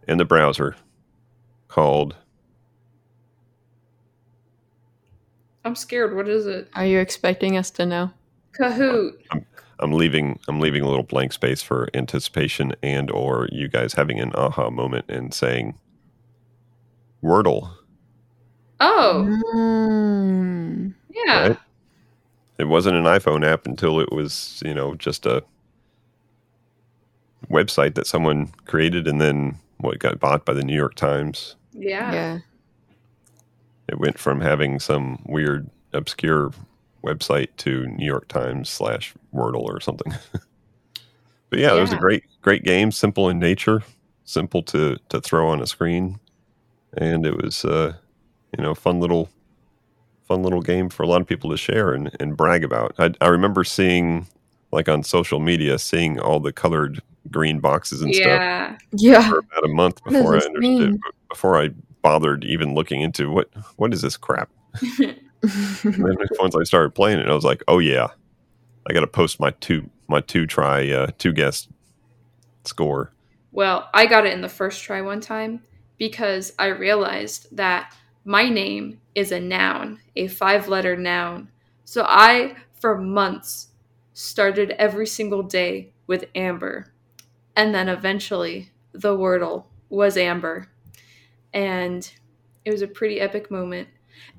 in 0.07 0.17
the 0.17 0.25
browser 0.25 0.75
called. 1.67 2.15
I'm 5.65 5.75
scared. 5.75 6.15
What 6.15 6.27
is 6.27 6.47
it? 6.47 6.69
Are 6.73 6.85
you 6.85 6.99
expecting 6.99 7.57
us 7.57 7.69
to 7.71 7.85
know? 7.85 8.11
Kahoot. 8.59 9.11
I'm 9.79 9.91
leaving. 9.93 10.39
I'm 10.47 10.59
leaving 10.59 10.81
a 10.81 10.87
little 10.87 11.03
blank 11.03 11.31
space 11.33 11.61
for 11.61 11.89
anticipation 11.93 12.73
and 12.83 13.09
or 13.11 13.47
you 13.51 13.67
guys 13.67 13.93
having 13.93 14.19
an 14.19 14.31
aha 14.35 14.69
moment 14.69 15.05
and 15.09 15.33
saying 15.33 15.75
Wordle. 17.23 17.71
Oh, 18.81 19.25
Mm. 19.53 20.93
yeah. 21.09 21.47
Right. 21.49 21.57
It 22.57 22.65
wasn't 22.65 22.95
an 22.97 23.03
iPhone 23.05 23.45
app 23.45 23.65
until 23.65 23.99
it 23.99 24.11
was, 24.11 24.61
you 24.65 24.73
know, 24.73 24.95
just 24.95 25.25
a 25.25 25.43
website 27.49 27.95
that 27.95 28.07
someone 28.07 28.51
created 28.65 29.07
and 29.07 29.19
then 29.21 29.57
what 29.77 29.99
got 29.99 30.19
bought 30.19 30.45
by 30.45 30.53
the 30.53 30.63
New 30.63 30.75
York 30.75 30.95
Times. 30.95 31.55
Yeah. 31.73 32.11
Yeah. 32.11 32.39
It 33.89 33.99
went 33.99 34.17
from 34.19 34.39
having 34.41 34.79
some 34.79 35.21
weird, 35.25 35.69
obscure 35.93 36.51
website 37.03 37.47
to 37.57 37.87
New 37.87 38.05
York 38.05 38.27
Times 38.27 38.69
slash 38.69 39.13
Wordle 39.33 39.63
or 39.63 39.79
something. 39.81 40.13
but 41.49 41.59
yeah, 41.59 41.75
it 41.75 41.81
was 41.81 41.91
a 41.93 41.97
great, 41.97 42.23
great 42.41 42.63
game. 42.63 42.91
Simple 42.91 43.29
in 43.29 43.39
nature, 43.39 43.81
simple 44.25 44.61
to 44.63 44.97
to 45.09 45.19
throw 45.19 45.49
on 45.49 45.61
a 45.61 45.67
screen, 45.67 46.19
and 46.97 47.25
it 47.25 47.41
was, 47.41 47.65
uh, 47.65 47.93
you 48.57 48.63
know, 48.63 48.75
fun 48.75 48.99
little, 48.99 49.29
fun 50.27 50.43
little 50.43 50.61
game 50.61 50.89
for 50.89 51.03
a 51.03 51.07
lot 51.07 51.21
of 51.21 51.27
people 51.27 51.49
to 51.49 51.57
share 51.57 51.93
and, 51.93 52.15
and 52.19 52.37
brag 52.37 52.63
about. 52.63 52.93
I, 52.99 53.11
I 53.21 53.27
remember 53.29 53.63
seeing, 53.63 54.27
like 54.71 54.87
on 54.87 55.03
social 55.03 55.39
media, 55.39 55.79
seeing 55.79 56.19
all 56.19 56.39
the 56.39 56.51
colored 56.53 57.01
green 57.31 57.59
boxes 57.59 58.01
and 58.01 58.13
stuff 58.13 58.25
Yeah. 58.27 58.77
Yeah. 58.93 59.29
for 59.29 59.39
about 59.39 59.65
a 59.65 59.67
month 59.73 60.03
before 60.03 60.33
I 60.35 60.39
understood. 60.39 60.59
mean? 60.59 60.99
Before 61.29 61.59
I 61.61 61.69
bothered 62.09 62.43
even 62.43 62.73
looking 62.73 63.01
into 63.01 63.29
what 63.29 63.49
what 63.75 63.93
is 63.93 64.01
this 64.01 64.17
crap. 64.17 64.49
Then 65.41 66.17
once 66.39 66.55
I 66.55 66.63
started 66.63 66.95
playing 66.95 67.19
it, 67.19 67.29
I 67.29 67.35
was 67.35 67.45
like, 67.45 67.63
"Oh 67.67 67.77
yeah, 67.77 68.07
I 68.89 68.93
got 68.93 69.01
to 69.01 69.07
post 69.07 69.39
my 69.39 69.51
two 69.51 69.89
my 70.07 70.21
two 70.21 70.47
try 70.47 70.89
uh, 70.89 71.11
two 71.19 71.33
guess 71.33 71.67
score." 72.65 73.13
Well, 73.51 73.89
I 73.93 74.07
got 74.07 74.25
it 74.25 74.33
in 74.33 74.41
the 74.41 74.49
first 74.49 74.83
try 74.83 75.01
one 75.01 75.21
time 75.21 75.61
because 75.97 76.51
I 76.57 76.67
realized 76.67 77.55
that 77.55 77.93
my 78.25 78.49
name 78.49 78.99
is 79.13 79.31
a 79.31 79.39
noun, 79.39 79.99
a 80.15 80.27
five 80.27 80.67
letter 80.67 80.97
noun. 80.97 81.49
So 81.85 82.03
I, 82.07 82.55
for 82.73 82.97
months, 82.97 83.67
started 84.13 84.71
every 84.71 85.07
single 85.07 85.43
day 85.43 85.93
with 86.07 86.25
Amber. 86.35 86.91
And 87.55 87.73
then 87.73 87.87
eventually, 87.87 88.71
the 88.91 89.15
Wordle 89.15 89.65
was 89.89 90.17
Amber. 90.17 90.69
And 91.53 92.09
it 92.65 92.71
was 92.71 92.81
a 92.81 92.87
pretty 92.87 93.19
epic 93.19 93.49
moment. 93.51 93.87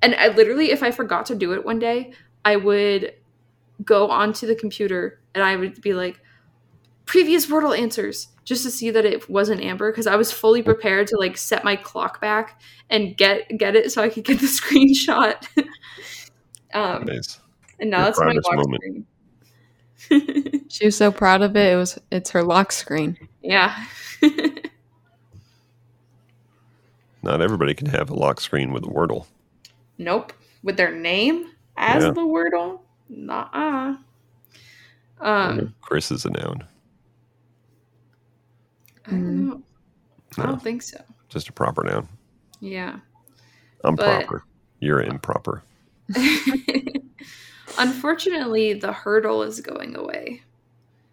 And 0.03 0.15
I 0.15 0.29
literally, 0.29 0.71
if 0.71 0.83
I 0.83 0.91
forgot 0.91 1.27
to 1.27 1.35
do 1.35 1.53
it 1.53 1.65
one 1.65 1.79
day, 1.79 2.13
I 2.45 2.57
would 2.57 3.15
go 3.85 4.11
onto 4.11 4.47
the 4.47 4.55
computer 4.55 5.21
and 5.35 5.43
I 5.43 5.57
would 5.57 5.81
be 5.81 5.95
like, 5.95 6.21
previous 7.07 7.47
Wordle 7.47 7.77
answers 7.77 8.29
just 8.45 8.63
to 8.65 8.71
see 8.71 8.91
that 8.91 9.05
it 9.05 9.29
wasn't 9.29 9.61
Amber 9.63 9.91
because 9.91 10.07
I 10.07 10.17
was 10.17 10.31
fully 10.33 10.63
prepared 10.63 11.07
to 11.09 11.17
like 11.19 11.37
set 11.37 11.65
my 11.65 11.77
clock 11.77 12.21
back 12.21 12.61
and 12.89 13.17
get 13.17 13.49
get 13.59 13.75
it 13.77 13.91
so 13.93 14.03
I 14.03 14.09
could 14.09 14.25
get 14.25 14.41
the 14.41 14.47
screenshot. 14.61 15.47
um, 16.75 17.05
Nice. 17.05 17.41
and 17.79 17.91
now 17.91 17.99
Your 17.99 18.05
that's 18.07 18.19
my 18.21 18.25
proudest 18.25 18.49
lock 18.49 18.57
moment. 18.57 19.07
screen. 19.97 20.67
She 20.69 20.87
was 20.87 20.97
so 20.97 21.11
proud 21.11 21.43
of 21.43 21.57
it. 21.57 21.73
It 21.73 21.77
was 21.77 21.99
it's 22.11 22.31
her 22.31 22.43
lock 22.43 22.73
screen. 22.73 23.19
yeah. 23.43 23.85
Not 27.23 27.41
everybody 27.43 27.75
can 27.75 27.87
have 27.89 28.09
a 28.11 28.15
lock 28.15 28.41
screen 28.41 28.73
with 28.73 28.85
a 28.85 28.89
Wordle. 28.89 29.27
nope. 29.99 30.33
With 30.63 30.77
their 30.77 30.95
name 30.95 31.47
as 31.77 32.03
Yeah. 32.05 32.11
the 32.11 32.21
Wordle? 32.21 32.81
Nah. 33.09 33.97
Um, 35.21 35.75
Chris 35.83 36.11
is 36.11 36.25
a 36.25 36.31
noun, 36.31 36.65
I 39.07 39.11
don't 39.11 39.47
know. 39.49 39.63
I 40.39 40.43
don't 40.47 40.63
think 40.63 40.83
so. 40.83 40.99
just 41.29 41.49
a 41.49 41.53
proper 41.53 41.83
noun. 41.85 42.09
Yeah. 42.61 42.99
I'm 43.85 43.97
But- 43.97 44.27
proper. 44.27 44.45
You're 44.81 45.03
improper. 45.03 45.63
Unfortunately, 47.79 48.75
the 48.75 48.93
Heardle 48.93 49.43
is 49.47 49.61
going 49.61 49.95
away. 49.97 50.43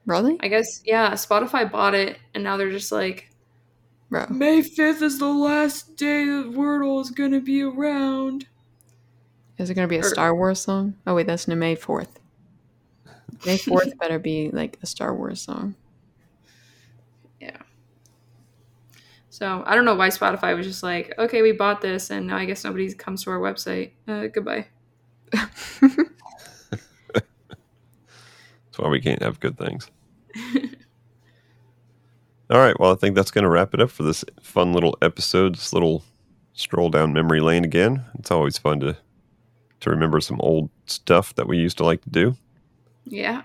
Really? 0.05 0.37
I 0.41 0.47
guess, 0.47 0.81
yeah, 0.85 1.11
Spotify 1.13 1.69
bought 1.69 1.93
it, 1.93 2.17
and 2.33 2.43
now 2.43 2.55
they're 2.57 2.71
just 2.71 2.91
like, 2.91 3.29
Bro. 4.09 4.27
May 4.29 4.61
5th 4.61 5.01
is 5.01 5.19
the 5.19 5.27
last 5.27 5.97
day 5.97 6.23
that 6.25 6.51
Wordle 6.53 7.01
is 7.01 7.11
going 7.11 7.31
to 7.31 7.41
be 7.41 7.61
around. 7.61 8.47
Is 9.57 9.69
it 9.69 9.73
gonna 9.73 9.87
be 9.87 9.97
a 9.97 10.01
Or- 10.01 10.03
Star 10.09 10.35
Wars 10.35 10.61
song? 10.61 10.93
Oh 11.07 11.15
wait, 11.15 11.25
that's 11.25 11.47
no 11.47 11.55
May 11.55 11.73
fourth. 11.75 12.19
May 13.45 13.57
fourth 13.57 13.97
better 13.97 14.19
be 14.19 14.51
like 14.51 14.77
a 14.83 14.85
Star 14.85 15.15
Wars 15.15 15.41
song. 15.41 15.73
Yeah. 17.41 17.57
So 19.31 19.63
I 19.65 19.73
don't 19.75 19.83
know 19.83 19.95
why 19.95 20.09
Spotify 20.09 20.55
was 20.55 20.67
just 20.67 20.83
like, 20.83 21.13
okay, 21.17 21.41
we 21.41 21.53
bought 21.53 21.81
this, 21.81 22.11
and 22.11 22.27
now 22.27 22.37
I 22.37 22.45
guess 22.45 22.63
nobody 22.63 22.93
comes 22.93 23.23
to 23.23 23.31
our 23.31 23.39
website. 23.39 23.91
Uh, 24.07 24.27
goodbye. 24.27 24.67
That's 25.31 26.03
why 28.77 28.89
we 28.89 29.01
can't 29.01 29.23
have 29.23 29.39
good 29.39 29.57
things. 29.57 29.89
All 32.49 32.59
right. 32.59 32.79
Well, 32.79 32.93
I 32.93 32.95
think 32.95 33.15
that's 33.15 33.31
going 33.31 33.43
to 33.43 33.49
wrap 33.49 33.73
it 33.73 33.81
up 33.81 33.89
for 33.89 34.03
this 34.03 34.23
fun 34.41 34.71
little 34.71 34.97
episode. 35.01 35.55
This 35.55 35.73
little 35.73 36.03
stroll 36.53 36.89
down 36.89 37.13
memory 37.13 37.41
lane 37.41 37.65
again. 37.65 38.05
It's 38.17 38.31
always 38.31 38.57
fun 38.57 38.79
to 38.81 38.97
to 39.79 39.89
remember 39.91 40.19
some 40.19 40.39
old 40.41 40.69
stuff 40.87 41.35
that 41.35 41.47
we 41.47 41.57
used 41.57 41.77
to 41.77 41.85
like 41.85 42.01
to 42.01 42.09
do. 42.09 42.35
Yeah. 43.05 43.43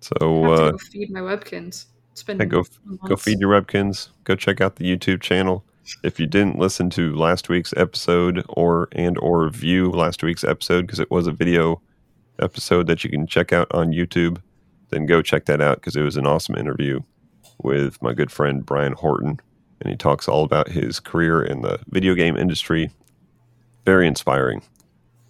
So 0.00 0.14
I 0.20 0.48
have 0.48 0.58
to 0.58 0.64
uh, 0.64 0.70
go 0.72 0.78
feed 0.78 1.10
my 1.10 1.20
webkinz. 1.20 1.86
It's 2.12 2.22
been 2.22 2.38
yeah, 2.38 2.46
go 2.46 2.64
go 3.06 3.16
feed 3.16 3.38
your 3.38 3.50
webkinz. 3.50 4.08
Go 4.24 4.34
check 4.34 4.60
out 4.60 4.76
the 4.76 4.84
YouTube 4.84 5.20
channel. 5.20 5.64
If 6.02 6.18
you 6.18 6.26
didn't 6.26 6.58
listen 6.58 6.90
to 6.90 7.14
last 7.14 7.48
week's 7.48 7.72
episode 7.76 8.44
or 8.48 8.88
and 8.92 9.16
or 9.18 9.48
view 9.48 9.90
last 9.90 10.24
week's 10.24 10.42
episode 10.42 10.82
because 10.82 10.98
it 10.98 11.10
was 11.10 11.28
a 11.28 11.32
video 11.32 11.80
episode 12.40 12.88
that 12.88 13.04
you 13.04 13.10
can 13.10 13.28
check 13.28 13.52
out 13.52 13.68
on 13.72 13.92
YouTube, 13.92 14.42
then 14.90 15.06
go 15.06 15.22
check 15.22 15.44
that 15.44 15.60
out 15.60 15.76
because 15.76 15.94
it 15.94 16.02
was 16.02 16.16
an 16.16 16.26
awesome 16.26 16.56
interview 16.56 17.00
with 17.62 18.00
my 18.02 18.12
good 18.12 18.30
friend 18.30 18.64
Brian 18.64 18.92
Horton, 18.92 19.40
and 19.80 19.90
he 19.90 19.96
talks 19.96 20.28
all 20.28 20.44
about 20.44 20.68
his 20.68 21.00
career 21.00 21.42
in 21.42 21.62
the 21.62 21.78
video 21.88 22.14
game 22.14 22.36
industry. 22.36 22.90
Very 23.84 24.06
inspiring. 24.06 24.62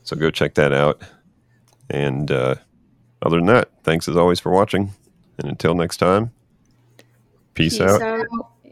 So 0.03 0.17
go 0.17 0.31
check 0.31 0.55
that 0.55 0.73
out. 0.73 1.03
And 1.91 2.31
uh, 2.31 2.57
other 3.23 3.37
than 3.37 3.47
that, 3.47 3.71
thanks 3.83 4.09
as 4.09 4.17
always 4.17 4.41
for 4.41 4.51
watching. 4.51 4.93
And 5.39 5.49
until 5.49 5.75
next 5.75 5.99
time, 5.99 6.33
peace, 7.55 7.81
out 7.81 8.01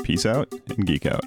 peace 0.03 0.25
out 0.25 0.53
and 0.69 0.85
geek 0.85 1.05
out. 1.05 1.25